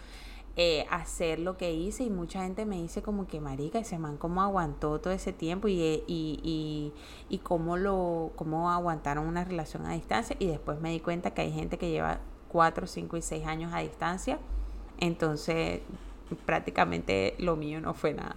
[0.62, 4.18] eh, hacer lo que hice y mucha gente me dice como que marica ese man
[4.18, 6.92] cómo aguantó todo ese tiempo y, y, y,
[7.30, 11.40] y cómo lo cómo aguantaron una relación a distancia y después me di cuenta que
[11.40, 14.38] hay gente que lleva cuatro, cinco y seis años a distancia.
[14.98, 15.80] Entonces
[16.44, 18.36] prácticamente lo mío no fue nada.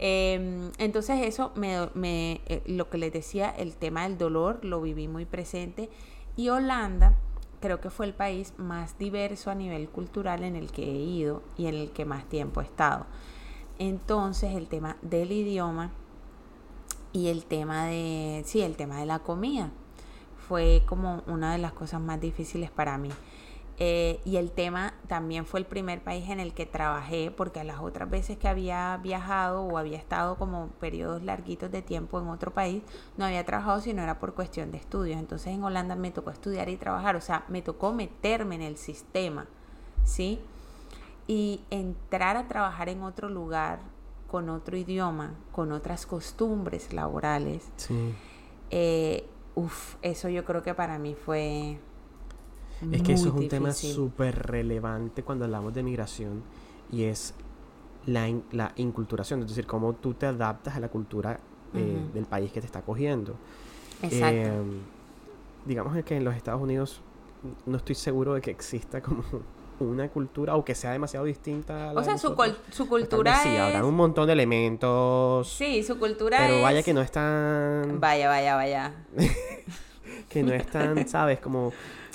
[0.00, 4.82] Eh, entonces eso me, me eh, lo que les decía el tema del dolor lo
[4.82, 5.90] viví muy presente.
[6.34, 7.14] Y Holanda
[7.60, 11.42] creo que fue el país más diverso a nivel cultural en el que he ido
[11.56, 13.06] y en el que más tiempo he estado.
[13.78, 15.90] Entonces el tema del idioma
[17.12, 19.70] y el tema de, sí, el tema de la comida
[20.48, 23.10] fue como una de las cosas más difíciles para mí.
[23.82, 27.64] Eh, y el tema también fue el primer país en el que trabajé, porque a
[27.64, 32.28] las otras veces que había viajado o había estado como periodos larguitos de tiempo en
[32.28, 32.82] otro país,
[33.16, 35.18] no había trabajado sino era por cuestión de estudios.
[35.18, 38.76] Entonces en Holanda me tocó estudiar y trabajar, o sea, me tocó meterme en el
[38.76, 39.46] sistema,
[40.04, 40.40] ¿sí?
[41.26, 43.78] Y entrar a trabajar en otro lugar,
[44.30, 47.70] con otro idioma, con otras costumbres laborales.
[47.76, 48.14] Sí.
[48.70, 51.80] Eh, uf, eso yo creo que para mí fue
[52.92, 53.48] es que eso es un difícil.
[53.48, 56.42] tema súper relevante cuando hablamos de migración
[56.90, 57.34] y es
[58.06, 61.38] la, la inculturación, es decir, cómo tú te adaptas a la cultura
[61.74, 63.36] eh, del país que te está cogiendo.
[64.02, 64.50] Exacto.
[64.50, 64.80] Em,
[65.66, 67.00] digamos que en los Estados Unidos
[67.66, 69.22] no estoy seguro de que exista como
[69.80, 72.34] una cultura o que sea demasiado distinta a la O sea, su,
[72.70, 75.48] su, cultura sí, habrá un montón de elementos.
[75.48, 78.00] Sí, su cultura Pero vaya que no es tan...
[78.00, 78.94] Vaya, vaya, vaya.
[80.28, 81.40] que no es tan, ¿sabes?
[81.40, 81.72] Como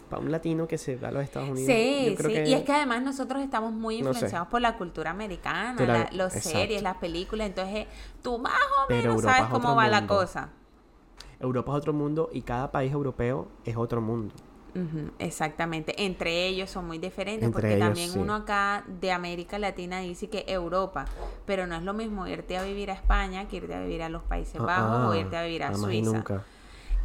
[0.09, 1.67] para un latino que se va a los Estados Unidos.
[1.67, 2.33] Sí, sí.
[2.47, 6.97] Y es que además nosotros estamos muy influenciados por la cultura americana, los series, las
[6.97, 7.47] películas.
[7.47, 7.87] Entonces,
[8.21, 8.53] tú más
[8.85, 10.49] o menos sabes cómo va la cosa.
[11.39, 14.33] Europa es otro mundo y cada país europeo es otro mundo
[15.19, 16.03] exactamente.
[16.03, 21.05] Entre ellos son muy diferentes porque también uno acá de América Latina dice que Europa,
[21.45, 24.09] pero no es lo mismo irte a vivir a España que irte a vivir a
[24.09, 26.23] los Países ah, Bajos o ah, irte a vivir a Suiza.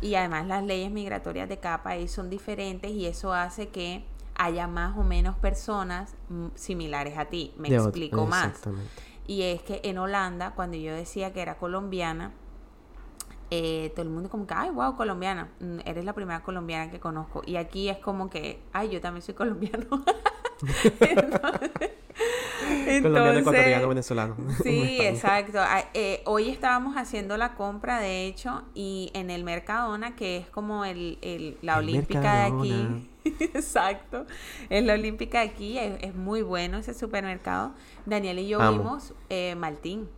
[0.00, 4.66] Y además las leyes migratorias de cada país son diferentes y eso hace que haya
[4.66, 7.52] más o menos personas mm, similares a ti.
[7.58, 8.60] Me explico más.
[9.26, 12.32] Y es que en Holanda, cuando yo decía que era colombiana,
[13.50, 17.00] eh, todo el mundo como que, ay, wow, colombiana, mm, eres la primera colombiana que
[17.00, 17.42] conozco.
[17.44, 20.04] Y aquí es como que, ay, yo también soy colombiano.
[23.02, 24.36] colombiano, ecuatoriano, venezolano.
[24.62, 25.58] Sí, exacto.
[25.94, 30.84] Eh, hoy estábamos haciendo la compra, de hecho, y en el Mercadona, que es como
[30.84, 33.10] el, el la olímpica de aquí.
[33.54, 34.26] exacto.
[34.68, 37.72] Es la olímpica de aquí, es, muy bueno ese supermercado.
[38.06, 40.08] Daniel y yo vimos eh, Maltín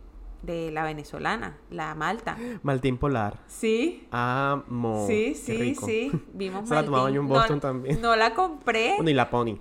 [0.43, 2.37] de la venezolana, la Malta.
[2.61, 3.39] Maltín Polar.
[3.47, 4.07] Sí.
[4.11, 5.05] Amo.
[5.07, 6.11] Sí, sí, sí.
[6.33, 8.01] Vimos Se la tomaba yo en Boston también.
[8.01, 8.97] No la compré.
[9.01, 9.57] Ni la Pony.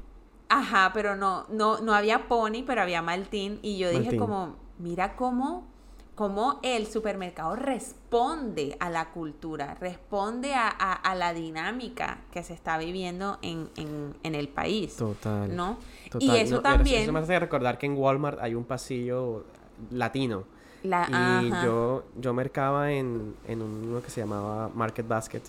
[0.54, 3.58] Ajá, pero no, no, no había Pony, pero había Maltín.
[3.62, 5.66] Y yo dije como, mira cómo,
[6.14, 12.76] cómo el supermercado responde a la cultura, responde a, a, la dinámica que se está
[12.76, 14.96] viviendo en, en, en el país.
[14.96, 15.56] Total.
[15.56, 15.78] ¿No?
[16.10, 16.28] Total.
[16.28, 17.04] Y eso también...
[17.04, 19.46] Eso me hace recordar que en Walmart hay un pasillo
[19.90, 20.44] latino
[20.84, 25.42] y yo, yo mercaba en, en uno que se llamaba Market Basket,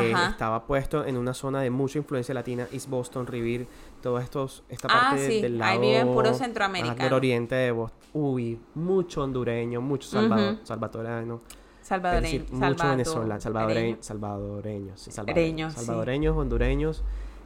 [0.00, 3.66] que estaba puesto en una zona de mucha influencia latina, East Boston, Revere,
[4.02, 5.72] todos estos, esta ah, parte del lado...
[5.72, 7.04] ahí viven puro centroamericano.
[7.04, 7.98] Del oriente de Boston.
[8.14, 11.40] Uy, mucho hondureño, mucho salvador, salvadoreño.
[11.82, 12.44] Salvadoreño.
[12.50, 17.02] mucho venezolano, salvadoreño, salvadoreños, salvadoreños, salvadoreños, hondureños,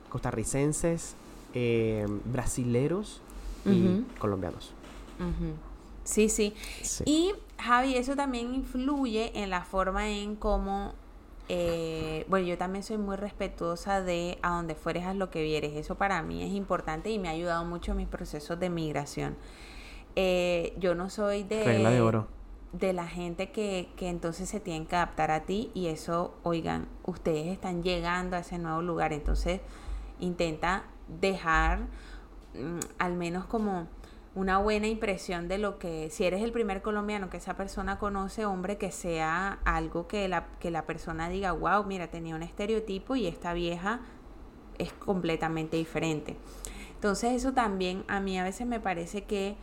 [0.09, 1.17] costarricenses,
[1.55, 3.21] eh, brasileros
[3.65, 4.73] y colombianos.
[6.05, 6.55] Sí, sí,
[7.05, 10.95] Y Javi, eso también influye en la forma en cómo,
[11.49, 15.75] eh, bueno, yo también soy muy respetuosa de a donde fueres a lo que vieres.
[15.77, 19.37] Eso para mí es importante y me ha ayudado mucho en mis procesos de migración.
[20.17, 21.65] Eh, yo no soy de...
[21.65, 22.27] de oro.
[22.73, 26.89] De la gente que, que entonces se tienen que adaptar a ti y eso, oigan,
[27.05, 29.61] ustedes están llegando a ese nuevo lugar, entonces
[30.21, 31.87] intenta dejar
[32.55, 33.87] mm, al menos como
[34.37, 38.45] una buena impresión de lo que, si eres el primer colombiano que esa persona conoce,
[38.45, 43.17] hombre, que sea algo que la, que la persona diga, wow, mira, tenía un estereotipo
[43.17, 44.01] y esta vieja
[44.77, 46.37] es completamente diferente.
[46.95, 49.57] Entonces eso también a mí a veces me parece que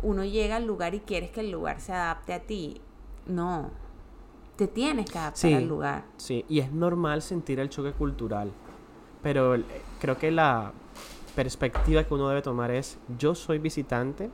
[0.00, 2.80] uno llega al lugar y quieres que el lugar se adapte a ti.
[3.26, 3.72] No,
[4.54, 6.04] te tienes que adaptar al lugar.
[6.18, 8.52] Sí, y es normal sentir el choque cultural,
[9.24, 9.56] pero
[9.98, 10.72] creo que la,
[11.30, 14.30] perspectiva que uno debe tomar es, yo soy visitante,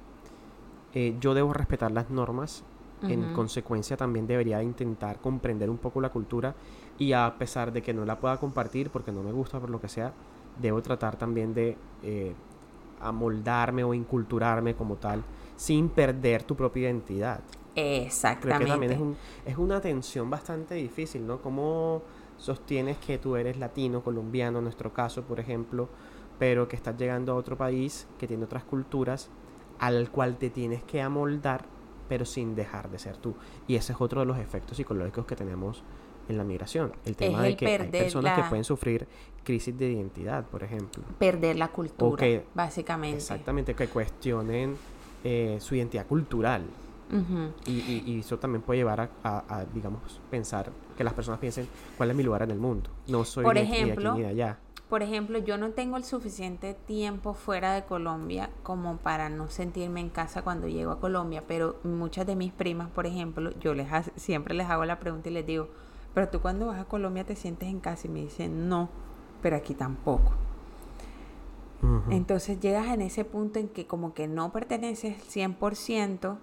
[0.94, 2.64] eh, yo debo respetar las normas,
[3.02, 6.54] en consecuencia también debería intentar comprender un poco la cultura
[6.98, 9.80] y a pesar de que no la pueda compartir porque no me gusta por lo
[9.80, 10.12] que sea,
[10.60, 12.34] debo tratar también de eh,
[13.00, 15.22] amoldarme o inculturarme como tal
[15.56, 17.40] sin perder tu propia identidad.
[17.74, 18.64] Exactamente.
[18.64, 21.42] Creo que también es, es una tensión bastante difícil, ¿no?
[21.42, 22.02] ¿Cómo
[22.38, 25.88] sostienes que tú eres latino, colombiano, en nuestro caso, por ejemplo,
[26.38, 29.30] pero que estás llegando a otro país que tiene otras culturas
[29.78, 31.64] al cual te tienes que amoldar,
[32.08, 33.34] pero sin dejar de ser tú.
[33.66, 35.82] Y ese es otro de los efectos psicológicos que tenemos
[36.28, 36.92] en la migración.
[37.04, 39.06] El tema de que hay personas que pueden sufrir
[39.44, 41.02] crisis de identidad, por ejemplo.
[41.18, 43.18] Perder la cultura, básicamente.
[43.18, 44.76] Exactamente, que cuestionen
[45.22, 46.64] eh, su identidad cultural.
[47.66, 52.22] y, eso también puede llevar a, digamos, pensar que las personas piensen cuál es mi
[52.22, 52.90] lugar en el mundo.
[53.06, 56.04] No soy por ni, ejemplo, aquí ni de allá por ejemplo, yo no tengo el
[56.04, 61.42] suficiente tiempo fuera de Colombia como para no sentirme en casa cuando llego a Colombia,
[61.46, 65.32] pero muchas de mis primas, por ejemplo, yo les siempre les hago la pregunta y
[65.32, 65.68] les digo,
[66.14, 68.88] pero tú cuando vas a Colombia te sientes en casa y me dicen, no,
[69.42, 70.32] pero aquí tampoco.
[72.10, 76.36] Entonces llegas en ese punto en que como que no perteneces 100%,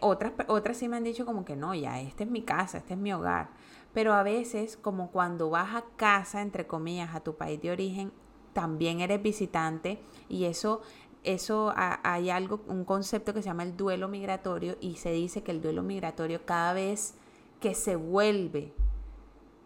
[0.00, 2.94] otras, otras sí me han dicho como que no, ya, esta es mi casa, este
[2.94, 3.50] es mi hogar.
[3.92, 8.12] Pero a veces, como cuando vas a casa, entre comillas, a tu país de origen,
[8.52, 10.82] también eres visitante y eso
[11.24, 15.50] eso hay algo, un concepto que se llama el duelo migratorio y se dice que
[15.50, 17.14] el duelo migratorio cada vez
[17.60, 18.72] que se vuelve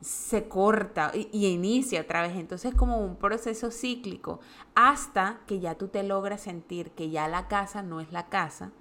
[0.00, 2.36] se corta y, y, inicia otra vez.
[2.36, 4.40] Entonces es como un proceso cíclico
[4.74, 8.72] hasta que ya tú te logras sentir que ya la casa no es la casa,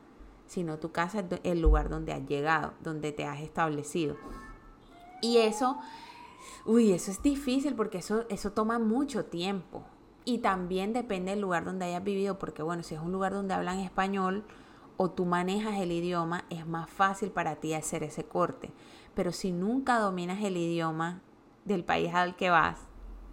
[0.48, 4.16] sino tu casa es el lugar donde has llegado, donde te has establecido.
[5.22, 5.78] Y eso,
[6.66, 9.84] uy, eso es difícil porque eso, eso toma mucho tiempo.
[10.26, 13.54] Y también depende del lugar donde hayas vivido, porque bueno, si es un lugar donde
[13.54, 14.44] hablan español
[14.98, 18.72] o tú manejas el idioma, es más fácil para ti hacer ese corte.
[19.16, 21.22] Pero si nunca dominas el idioma
[21.66, 22.80] del país al que vas,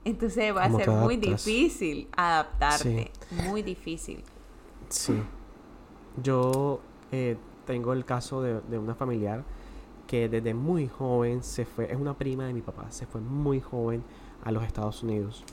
[0.05, 3.11] entonces va a ser muy difícil adaptarte,
[3.47, 4.25] muy difícil.
[4.89, 5.23] Sí.
[6.23, 6.81] Yo
[7.13, 9.45] eh, tengo el caso de, de una familiar
[10.09, 13.61] que desde muy joven se fue, es una prima de mi papá, se fue muy
[13.61, 14.03] joven
[14.43, 15.45] a los Estados Unidos.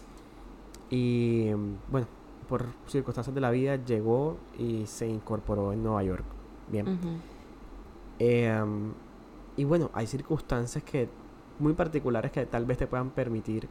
[0.89, 1.51] Y
[1.91, 2.07] bueno,
[2.47, 6.23] por circunstancias de la vida llegó y se incorporó en Nueva York.
[6.71, 6.99] Bien.
[8.17, 8.93] Em,
[9.57, 11.09] y bueno, hay circunstancias que
[11.59, 13.67] muy particulares que tal vez te puedan permitir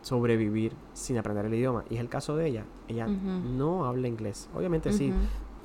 [0.00, 1.84] sobrevivir sin aprender el idioma.
[1.90, 2.64] Y es el caso de ella.
[2.88, 4.48] Ella no habla inglés.
[4.54, 5.12] Obviamente sí,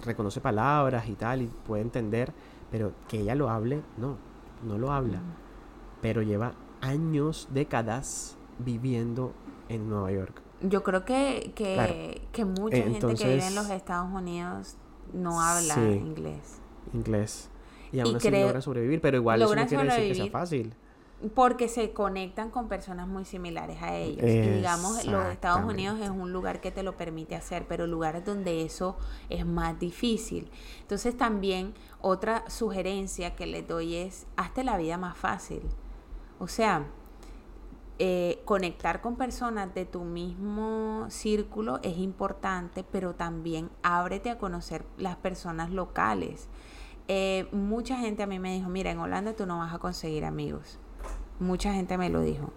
[0.04, 2.34] reconoce palabras y tal, y puede entender,
[2.72, 4.18] pero que ella lo hable, no,
[4.64, 5.22] no lo habla.
[6.02, 9.34] Pero lleva años, décadas viviendo
[9.70, 10.42] en Nueva York.
[10.62, 14.78] Yo creo que, que, mucha gente que vive en los Estados Unidos
[15.14, 16.60] no habla inglés.
[16.94, 17.50] Inglés.
[17.92, 20.74] Y aún así logra sobrevivir, pero igual eso no quiere decir que sea fácil.
[21.34, 24.24] Porque se conectan con personas muy similares a ellos.
[24.24, 28.24] Y digamos, los Estados Unidos es un lugar que te lo permite hacer, pero lugares
[28.24, 28.98] donde eso
[29.30, 30.52] es más difícil.
[30.82, 35.64] Entonces también otra sugerencia que les doy es, hazte la vida más fácil.
[36.40, 36.86] O sea,
[38.00, 44.86] eh, conectar con personas de tu mismo círculo es importante, pero también ábrete a conocer
[44.98, 46.48] las personas locales.
[47.08, 50.26] Eh, mucha gente a mí me dijo, mira, en Holanda tú no vas a conseguir
[50.26, 50.78] amigos.
[51.40, 52.52] Mucha gente me lo dijo.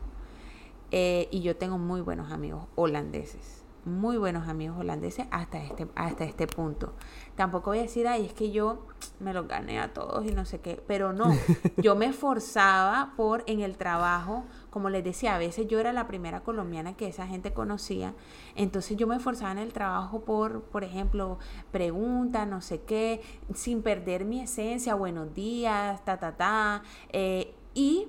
[0.90, 6.24] Eh, y yo tengo muy buenos amigos holandeses muy buenos amigos holandeses hasta este, hasta
[6.24, 6.92] este punto.
[7.34, 8.86] Tampoco voy a decir, ay, es que yo
[9.18, 11.32] me los gané a todos y no sé qué, pero no,
[11.78, 16.06] yo me esforzaba por en el trabajo, como les decía, a veces yo era la
[16.06, 18.14] primera colombiana que esa gente conocía,
[18.54, 21.38] entonces yo me esforzaba en el trabajo por, por ejemplo,
[21.70, 23.22] preguntas, no sé qué,
[23.54, 28.08] sin perder mi esencia, buenos días, ta, ta, ta, eh, y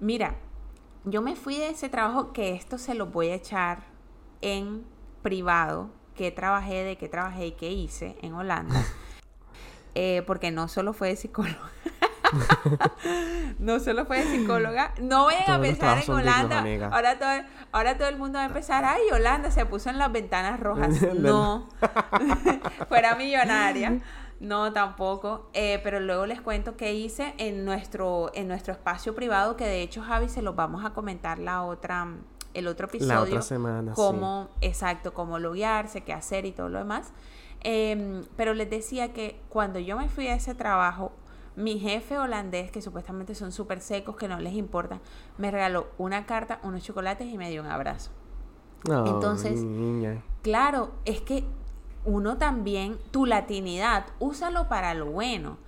[0.00, 0.36] mira,
[1.04, 3.84] yo me fui de ese trabajo que esto se lo voy a echar
[4.40, 4.84] en
[5.22, 8.74] privado que trabajé, de qué trabajé y qué hice en Holanda.
[9.96, 11.58] Eh, porque no solo fue de psicóloga.
[13.58, 14.94] no solo fue de psicóloga.
[15.00, 16.64] No vayan a pensar en Holanda.
[16.92, 17.28] ahora, todo,
[17.72, 21.02] ahora todo el mundo va a empezar, ay, Holanda se puso en las ventanas rojas.
[21.14, 21.68] no.
[22.88, 24.00] Fuera millonaria.
[24.40, 25.50] No, tampoco.
[25.52, 29.82] Eh, pero luego les cuento qué hice en nuestro, en nuestro espacio privado, que de
[29.82, 32.08] hecho, Javi, se los vamos a comentar la otra,
[32.54, 33.14] el otro episodio.
[33.14, 37.12] La otra semana, cómo, Exacto, cómo loguearse, qué hacer y todo lo demás.
[37.62, 41.12] Em, pero les decía que cuando yo me fui a ese trabajo,
[41.54, 45.00] mi jefe holandés, que supuestamente son súper secos, que no les importa,
[45.36, 48.10] me regaló una carta, unos chocolates y me dio un abrazo.
[48.88, 49.62] Entonces,
[50.42, 51.44] claro, es que
[52.04, 55.58] uno también, tu latinidad, úsalo para lo bueno.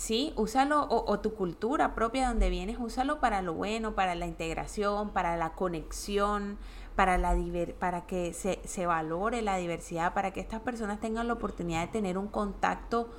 [0.00, 0.32] ¿sí?
[0.36, 5.36] Úsalo, o, tu cultura propia donde vienes, úsalo para lo bueno, para la integración, para
[5.36, 6.56] la conexión,
[6.96, 7.36] para, la
[7.78, 11.88] para que se, se valore la diversidad, para que estas personas tengan la oportunidad de
[11.88, 13.10] tener un contacto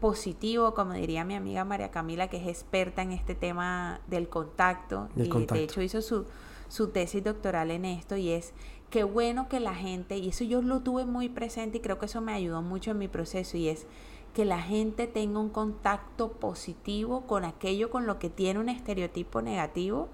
[0.00, 5.08] positivo, como diría mi amiga María Camila, que es experta en este tema del contacto,
[5.16, 6.26] y de hecho hizo su,
[6.68, 8.54] su tesis doctoral en esto, y es
[8.94, 12.06] qué bueno que la gente, y eso yo lo tuve muy presente y creo que
[12.06, 13.88] eso me ayudó mucho en mi proceso, y es
[14.34, 19.42] que la gente tenga un contacto positivo con aquello con lo que tiene un estereotipo
[19.42, 20.10] negativo,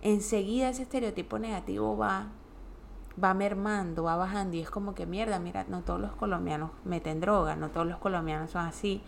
[0.00, 2.28] enseguida ese estereotipo negativo va
[3.22, 7.20] va mermando, va bajando y es como que mierda, mira, no todos los colombianos meten
[7.20, 9.02] droga, no todos los colombianos son así,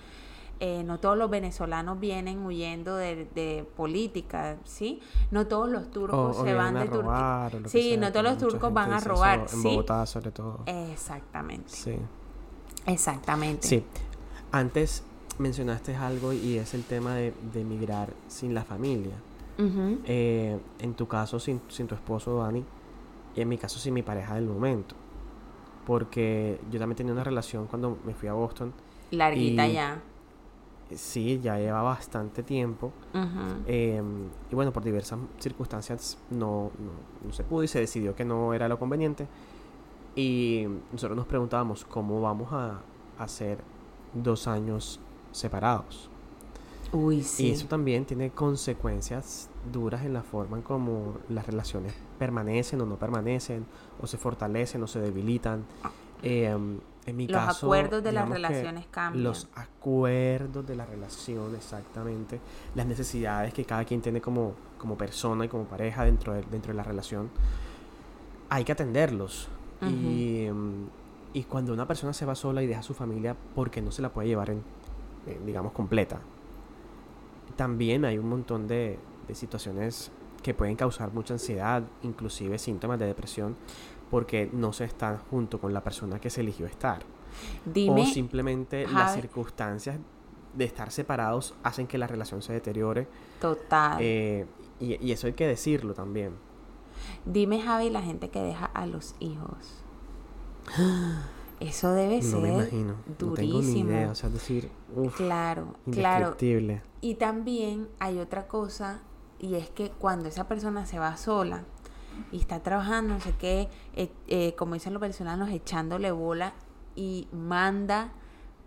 [0.64, 5.00] eh, no todos los venezolanos vienen huyendo de, política, ¿sí?
[5.32, 7.50] No todos los turcos se van de Turquía.
[7.66, 10.60] Sí, no todos los turcos van a robar, En Bogotá sobre todo.
[10.66, 11.68] Exactamente.
[11.68, 11.96] Sí.
[12.86, 13.66] Exactamente.
[13.66, 13.84] Sí.
[14.52, 15.02] Antes
[15.38, 19.16] mencionaste algo y es el tema de, de emigrar sin la familia.
[19.58, 22.64] Eh, en tu caso, sin, tu esposo, Dani,
[23.34, 24.94] y en mi caso, sin mi pareja del momento.
[25.88, 28.72] Porque yo también tenía una relación cuando me fui a Boston.
[29.10, 30.00] Larguita ya.
[30.96, 32.92] Sí, ya lleva bastante tiempo.
[33.66, 38.24] Em, y bueno, por diversas circunstancias no, no, no, se pudo y se decidió que
[38.24, 39.26] no era lo conveniente.
[40.14, 42.80] Y nosotros nos preguntábamos cómo vamos a
[43.18, 43.58] hacer
[44.14, 45.00] dos años
[45.32, 46.10] separados.
[46.92, 47.46] Uy, sí.
[47.46, 52.86] Y eso también tiene consecuencias duras en la forma en cómo las relaciones permanecen o
[52.86, 53.64] no permanecen,
[54.00, 55.64] o se fortalecen o se debilitan.
[56.22, 59.24] Em, en mi los caso, acuerdos de las relaciones cambian.
[59.24, 62.40] Los acuerdos de la relación, exactamente.
[62.74, 66.72] Las necesidades que cada quien tiene como, como persona y como pareja dentro de, dentro
[66.72, 67.30] de la relación.
[68.48, 69.48] Hay que atenderlos.
[69.82, 70.86] y, em,
[71.32, 74.00] y cuando una persona se va sola y deja a su familia porque no se
[74.00, 74.62] la puede llevar en,
[75.26, 76.20] eh, digamos, completa.
[77.56, 83.06] También hay un montón de, de situaciones que pueden causar mucha ansiedad, inclusive síntomas de
[83.06, 83.56] depresión,
[84.12, 87.02] porque no se está junto con la persona que se eligió estar.
[87.64, 89.98] Dime, o simplemente las circunstancias
[90.52, 93.08] de estar separados hacen que la relación se deteriore.
[93.40, 93.96] total.
[94.02, 94.44] eh,
[94.78, 96.34] y, y eso hay que decirlo también.
[97.24, 99.82] Dime, Javi, la gente que deja a los hijos.
[101.58, 102.94] Eso debe No ser me imagino.
[103.06, 103.90] No tengo ni durísimo.
[103.92, 104.10] idea.
[104.10, 106.36] O sea, decir, uf, Claro, claro.
[107.00, 109.00] Y también hay otra cosa,
[109.38, 111.64] y es que cuando esa persona se va sola
[112.30, 116.52] y está trabajando, no sé qué, eh, eh, como dicen los venezolanos, echándole bola
[116.94, 118.12] y manda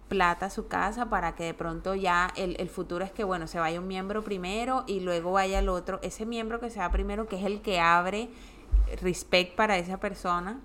[0.07, 3.47] plata a su casa para que de pronto ya el, el futuro es que, bueno,
[3.47, 5.99] se vaya un miembro primero y luego vaya el otro.
[6.03, 8.29] Ese miembro que se va primero, que es el que abre
[9.01, 10.59] respect para esa persona,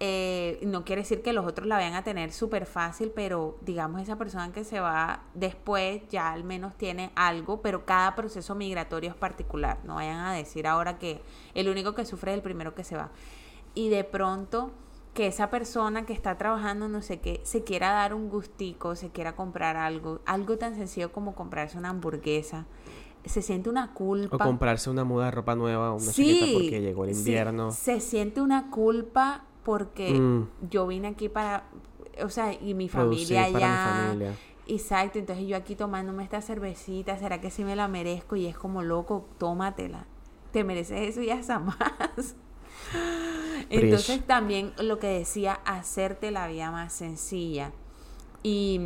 [0.00, 4.00] eh, no quiere decir que los otros la vayan a tener súper fácil, pero digamos
[4.00, 9.10] esa persona que se va después ya al menos tiene algo, pero cada proceso migratorio
[9.10, 9.78] es particular.
[9.84, 11.20] No vayan a decir ahora que
[11.54, 13.10] el único que sufre es el primero que se va.
[13.74, 14.70] Y de pronto
[15.14, 19.10] que esa persona que está trabajando no sé qué se quiera dar un gustico, se
[19.10, 22.66] quiera comprar algo, algo tan sencillo como comprarse una hamburguesa.
[23.24, 24.36] Se siente una culpa.
[24.36, 27.72] O comprarse una muda de ropa nueva, una Sí, chaqueta porque llegó el sí, invierno.
[27.72, 30.48] se siente una culpa porque Mm.
[30.70, 31.64] yo vine aquí para,
[32.24, 34.06] o sea, y mi Producir familia mi allá.
[34.06, 34.34] familia.
[34.66, 38.34] Exacto, entonces yo aquí tomándome esta cervecita, ¿será que sí me la merezco?
[38.36, 40.06] Y es como loco, tómatela.
[40.52, 42.34] Te mereces eso y hasta más.
[43.68, 47.72] Entonces también lo que decía, hacerte la vida más sencilla.
[48.42, 48.80] Y,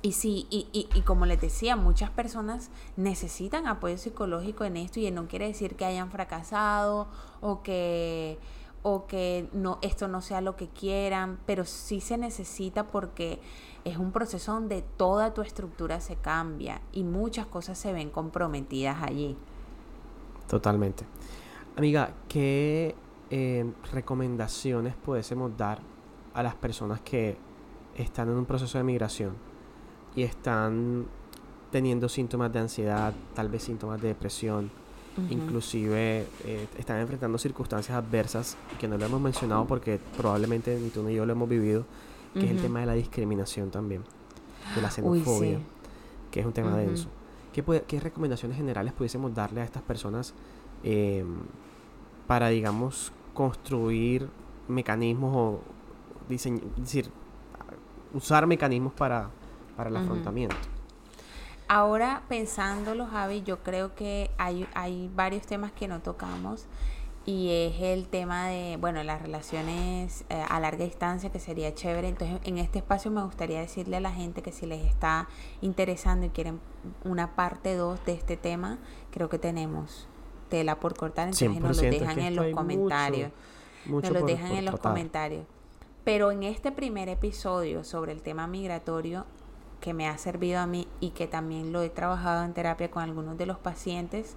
[0.00, 5.00] y sí, y, y, y como les decía, muchas personas necesitan apoyo psicológico en esto
[5.00, 7.08] y no quiere decir que hayan fracasado
[7.42, 8.38] o que
[8.88, 13.40] o que no esto no sea lo que quieran, pero sí se necesita porque
[13.82, 19.02] es un proceso donde toda tu estructura se cambia y muchas cosas se ven comprometidas
[19.02, 19.36] allí.
[20.48, 21.04] Totalmente.
[21.74, 22.94] Amiga, ¿qué
[23.28, 25.80] eh, recomendaciones pudiésemos dar
[26.32, 27.36] a las personas que
[27.96, 29.34] están en un proceso de migración
[30.14, 31.06] y están
[31.72, 34.70] teniendo síntomas de ansiedad, tal vez síntomas de depresión,
[35.30, 41.02] Inclusive eh, están enfrentando circunstancias adversas que no lo hemos mencionado porque probablemente ni tú
[41.02, 41.84] ni yo lo hemos vivido,
[42.34, 44.02] que es el tema de la discriminación también,
[44.74, 45.64] de la Uy, xenofobia, sí.
[46.30, 47.08] que es un tema denso.
[47.52, 50.34] ¿Qué, puede- ¿Qué recomendaciones generales pudiésemos darle a estas personas
[50.84, 51.24] eh,
[52.26, 54.28] para, digamos, construir
[54.68, 55.60] mecanismos o
[56.28, 57.08] diseñ- decir,
[58.12, 59.30] usar mecanismos para,
[59.76, 60.56] para el afrontamiento?
[61.68, 66.66] Ahora pensándolo, Javi, yo creo que hay, hay varios temas que no tocamos
[67.24, 72.06] y es el tema de, bueno, las relaciones eh, a larga distancia, que sería chévere.
[72.08, 75.26] Entonces, en este espacio me gustaría decirle a la gente que si les está
[75.60, 76.60] interesando y quieren
[77.02, 78.78] una parte 2 de este tema,
[79.10, 80.06] creo que tenemos
[80.48, 83.32] tela por cortar, entonces nos lo 100%, es dejan en los mucho- comentarios.
[83.86, 84.92] mucho Nos lo dejan en los tratar.
[84.92, 85.46] comentarios.
[86.04, 89.26] Pero en este primer episodio sobre el tema migratorio,
[89.80, 93.02] que me ha servido a mí y que también lo he trabajado en terapia con
[93.02, 94.36] algunos de los pacientes,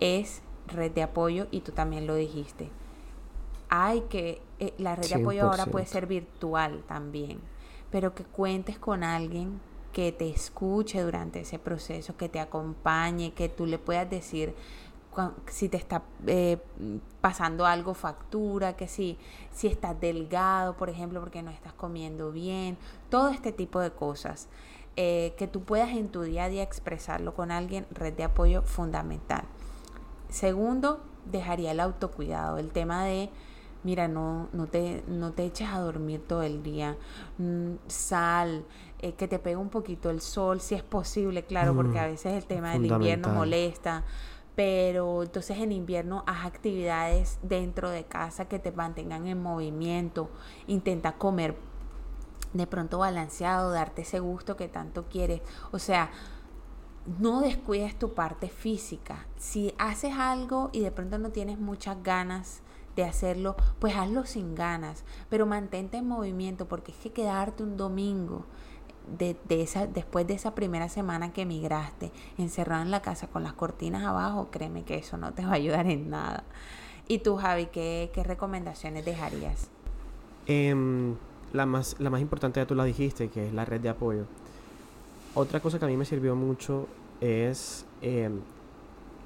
[0.00, 2.70] es red de apoyo y tú también lo dijiste.
[3.68, 5.88] Hay que, eh, la red de apoyo ahora puede 100%.
[5.88, 7.40] ser virtual también,
[7.90, 9.60] pero que cuentes con alguien
[9.92, 14.54] que te escuche durante ese proceso, que te acompañe, que tú le puedas decir
[15.48, 16.58] si te está eh,
[17.20, 19.18] pasando algo factura, que si,
[19.52, 22.78] si estás delgado, por ejemplo, porque no estás comiendo bien,
[23.08, 24.48] todo este tipo de cosas.
[25.02, 28.60] Eh, que tú puedas en tu día a día expresarlo con alguien, red de apoyo
[28.60, 29.44] fundamental.
[30.28, 33.30] Segundo, dejaría el autocuidado, el tema de,
[33.82, 36.98] mira, no, no, te, no te eches a dormir todo el día,
[37.38, 38.66] mm, sal,
[38.98, 42.06] eh, que te pegue un poquito el sol, si es posible, claro, porque a Mm,
[42.06, 44.04] veces el tema del invierno molesta,
[44.54, 50.28] pero entonces en invierno haz actividades dentro de casa que te mantengan en movimiento,
[50.66, 51.56] intenta comer
[52.52, 55.40] de pronto balanceado, darte ese gusto que tanto quieres,
[55.72, 56.10] o sea,
[57.18, 59.26] no descuides tu parte física.
[59.36, 62.62] Si haces algo y de pronto no tienes muchas ganas
[62.96, 67.76] de hacerlo, pues hazlo sin ganas, pero mantente en movimiento porque es que quedarte un
[67.76, 68.44] domingo
[69.48, 74.04] esa, después de esa primera semana que emigraste, encerrado en la casa con las cortinas
[74.04, 76.44] abajo, créeme que eso no te va a ayudar en nada.
[77.08, 79.68] ¿Y tú, Javi, qué, qué recomendaciones dejarías?
[80.46, 81.16] Em,
[81.52, 84.24] la, más, la más importante ya tú la dijiste, que es la red de apoyo.
[85.34, 86.86] Otra cosa que a mí me sirvió mucho
[87.20, 88.40] es em,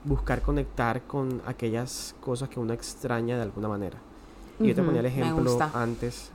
[0.05, 3.99] buscar conectar con aquellas cosas que uno extraña de alguna manera.
[4.61, 6.31] Y yo te ponía el ejemplo antes,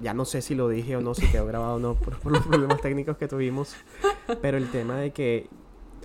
[0.00, 2.46] ya, no sé si lo dije o no, si quedó grabado o no por, los
[2.46, 3.74] problemas técnicos que tuvimos,
[4.40, 5.48] pero el tema de que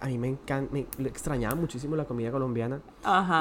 [0.02, 2.82] a mí me encanta, me extrañaba muchísimo la comida colombiana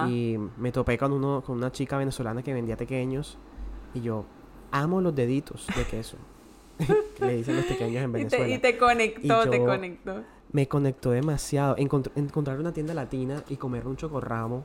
[0.09, 3.37] y me topé con uno con una chica venezolana que vendía pequeños
[3.95, 4.25] y yo
[4.71, 6.17] amo los deditos de queso.
[7.21, 8.49] le dicen los pequeños en Venezuela.
[8.49, 10.25] Y te, conectó, te conectó.
[10.53, 11.77] Me conectó demasiado.
[11.79, 14.65] encontrar una tienda latina y comer un chocorramo.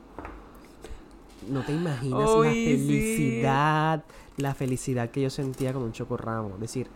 [1.49, 4.03] No te imaginas la felicidad,
[4.37, 6.53] la felicidad que yo sentía con un chocorramo.
[6.55, 6.87] Es decir,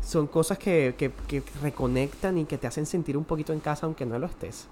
[0.00, 4.06] son cosas que, que, reconectan y que te hacen sentir un poquito en casa aunque
[4.06, 4.68] no lo estés.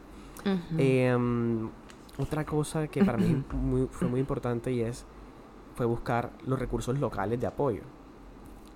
[0.76, 1.68] Em,
[2.18, 3.42] otra cosa que para mí
[3.90, 5.04] fue muy importante y es
[5.74, 7.82] fue buscar los recursos locales de apoyo.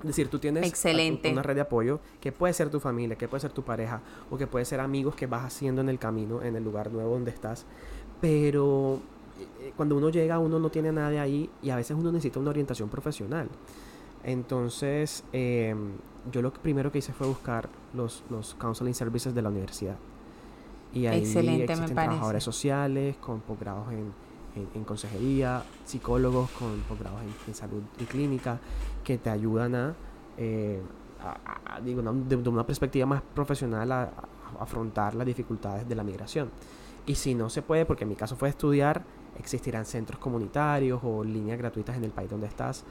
[0.00, 0.84] Es decir, tú tienes
[1.24, 4.36] una red de apoyo que puede ser tu familia, que puede ser tu pareja o
[4.36, 7.30] que puede ser amigos que vas haciendo en el camino, en el lugar nuevo donde
[7.30, 7.64] estás.
[8.20, 9.00] Pero
[9.60, 12.50] eh, cuando uno llega, uno no tiene nada ahí y a veces uno necesita una
[12.50, 13.48] orientación profesional.
[14.22, 15.92] Entonces, em,
[16.30, 19.96] yo lo primero que hice fue buscar los, los counseling services de la universidad.
[20.92, 24.12] Y ahí Excelente, existen trabajadores sociales con posgrados en
[24.56, 28.58] en, consejería, psicólogos con posgrados en, salud y clínica
[29.04, 29.94] que te ayudan a,
[30.36, 30.80] eh,
[31.84, 34.10] digo, de, una perspectiva más profesional a,
[34.60, 36.50] afrontar las dificultades de la migración.
[37.04, 39.02] Y si no se puede, porque en mi caso fue estudiar,
[39.38, 42.84] existirán centros comunitarios o líneas gratuitas en el país donde estás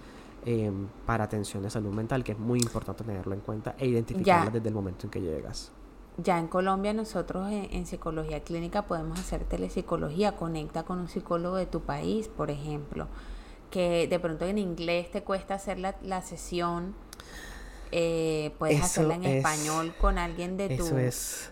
[0.45, 4.51] em, para atención de salud mental, que es muy importante tenerlo en cuenta e identificarla
[4.51, 5.72] desde el momento en que llegas
[6.18, 11.66] ya en Colombia nosotros en, psicología clínica podemos hacer telepsicología, conecta con un psicólogo de
[11.66, 13.07] tu país, por ejemplo,
[13.70, 16.95] que de pronto en inglés te cuesta hacer la, la sesión,
[17.91, 20.86] eh, puedes hacerla en español con alguien de tu...
[20.86, 21.51] Eso es...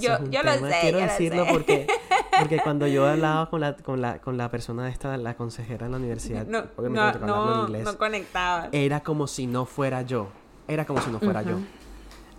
[0.00, 0.78] yo, yo lo sé.
[0.82, 1.86] Quiero decirlo porque
[2.40, 5.92] porque cuando yo hablaba con la, con la, con la persona esta, la consejera en
[5.92, 8.68] la universidad, no, no, no, no conectaba.
[8.72, 10.28] Era como si no fuera yo.
[10.68, 11.58] Era como si no fuera yo.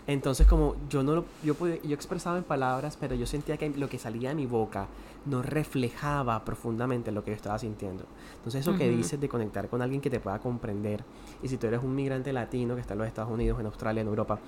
[0.07, 3.87] Entonces como yo no lo, yo, yo expresaba en palabras, pero yo sentía que lo
[3.87, 4.87] que salía de mi boca
[5.25, 8.05] no reflejaba profundamente lo que yo estaba sintiendo.
[8.37, 11.03] Entonces eso que dices de conectar con alguien que te pueda comprender,
[11.43, 14.01] y si tú eres un migrante latino que está en los Estados Unidos, en Australia,
[14.01, 14.39] en Europa,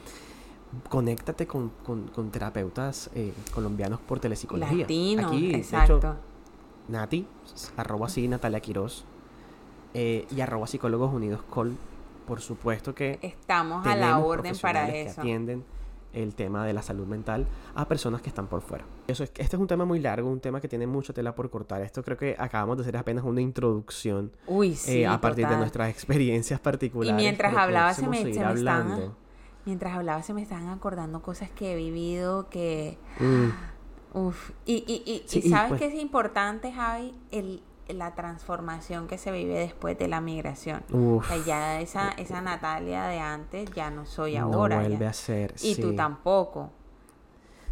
[0.89, 4.80] conéctate con, con, terapeutas eh, colombianos por telepsicología.
[4.80, 5.93] Latino, Aquí, exacto.
[5.93, 6.16] De hecho,
[6.89, 7.28] Nati,
[7.78, 9.06] arroba así Natalia Quiroz,
[9.93, 11.78] eh, y arroba psicólogos unidos col
[12.26, 15.15] por supuesto que estamos a la orden para eso.
[15.15, 15.63] Que atienden
[16.13, 18.86] el tema de la salud mental a personas que están por fuera.
[19.07, 21.49] Eso es, este es un tema muy largo, un tema que tiene mucha tela por
[21.49, 21.82] cortar.
[21.82, 25.57] Esto creo que acabamos de hacer apenas una introducción Uy, sí, eh, a partir de
[25.57, 27.19] nuestras experiencias particulares.
[27.19, 29.15] Y mientras hablaba se me, se me estaban,
[29.65, 33.74] mientras hablaba se me estaban acordando cosas que he vivido que mm.
[34.13, 34.51] Uf.
[34.65, 39.60] Y, y, y, sabes pues que es importante, Javi, el, la transformación que se vive
[39.60, 40.84] después de la migración.
[40.92, 44.82] O sea, ya esa, esa Natalia de antes ya no soy ahora.
[44.82, 45.56] No vuelve a ser.
[45.62, 46.72] Y tú tampoco.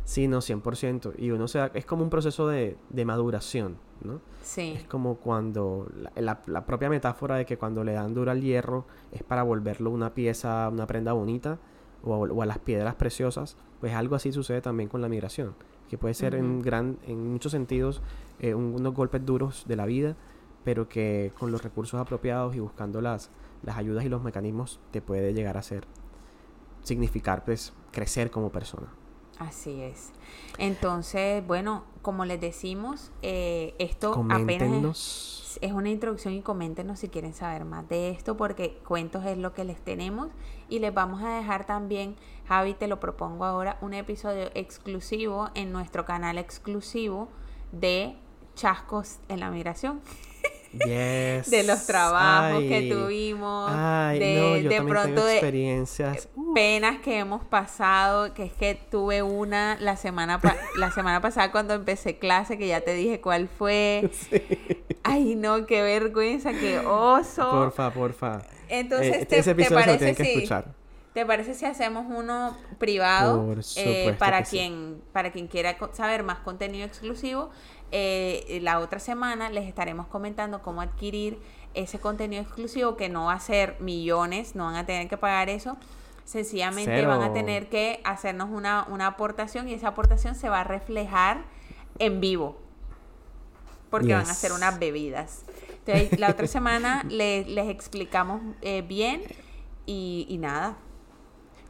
[0.03, 1.13] Sí, no, 100%.
[1.17, 4.19] Y uno se da, es como un proceso de, de maduración, ¿no?
[4.43, 4.73] Sí.
[4.75, 8.85] Es como cuando, la, la, propia metáfora de que cuando le dan duro al hierro
[9.11, 11.59] es para volverlo una pieza, una prenda bonita,
[12.03, 15.53] o, o a las piedras preciosas, pues algo así sucede también con la migración
[15.91, 18.01] que puede ser en, gran, en muchos sentidos
[18.41, 20.17] eh, unos golpes duros de la vida,
[20.63, 23.29] pero que con los recursos apropiados y buscando las,
[23.61, 25.85] las ayudas y los mecanismos te puede llegar a ser,
[26.81, 28.87] significar pues crecer como persona.
[29.37, 30.11] Así es.
[30.57, 37.33] Entonces, bueno, como les decimos, eh, esto apenas es, una introducción y coméntenos si quieren
[37.33, 40.29] saber más de esto, porque cuentos es lo que les tenemos
[40.67, 42.15] y les vamos a dejar también,
[42.47, 47.27] Javi, te lo propongo ahora, un episodio exclusivo en nuestro canal exclusivo
[47.71, 48.15] de
[48.55, 50.01] chascos en la migración.
[50.73, 53.71] de los trabajos que tuvimos,
[54.13, 56.29] de, de pronto de experiencias.
[56.55, 60.39] penas que hemos pasado, que es que tuve una la semana
[60.77, 64.09] la semana pasada cuando empecé clase que ya te dije cuál fue.
[65.03, 67.49] Ay, no, qué vergüenza, qué oso.
[67.49, 68.41] Porfa, porfa.
[68.69, 70.81] Entonces, eh, te, ¿te parece que escuchar.
[71.13, 76.85] ¿Te parece si hacemos uno privado eh, para quien para quien quiera saber más contenido
[76.85, 77.49] exclusivo?
[77.91, 81.39] Eh, la otra semana les estaremos comentando cómo adquirir
[81.73, 85.49] ese contenido exclusivo que no va a ser millones, no van a tener que pagar
[85.49, 85.77] eso.
[86.25, 90.63] Sencillamente van a tener que hacernos una, una aportación y esa aportación se va a
[90.63, 91.43] reflejar
[91.99, 92.57] en vivo
[93.89, 95.43] porque van a ser unas bebidas.
[95.85, 99.21] Entonces, la otra semana les, explicamos eh, bien
[99.85, 100.77] y, y nada.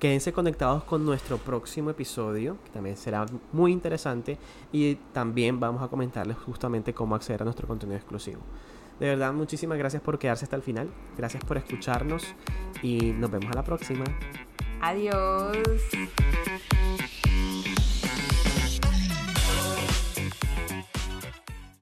[0.02, 4.39] Quédense conectados con nuestro próximo episodio, que también será muy interesante
[4.72, 8.41] y también vamos a comentarles justamente cómo acceder a nuestro contenido exclusivo.
[8.99, 12.34] De verdad, muchísimas gracias por quedarse hasta el final, gracias por escucharnos
[12.82, 14.06] y nos vemos a la próxima.
[14.82, 15.56] Adiós.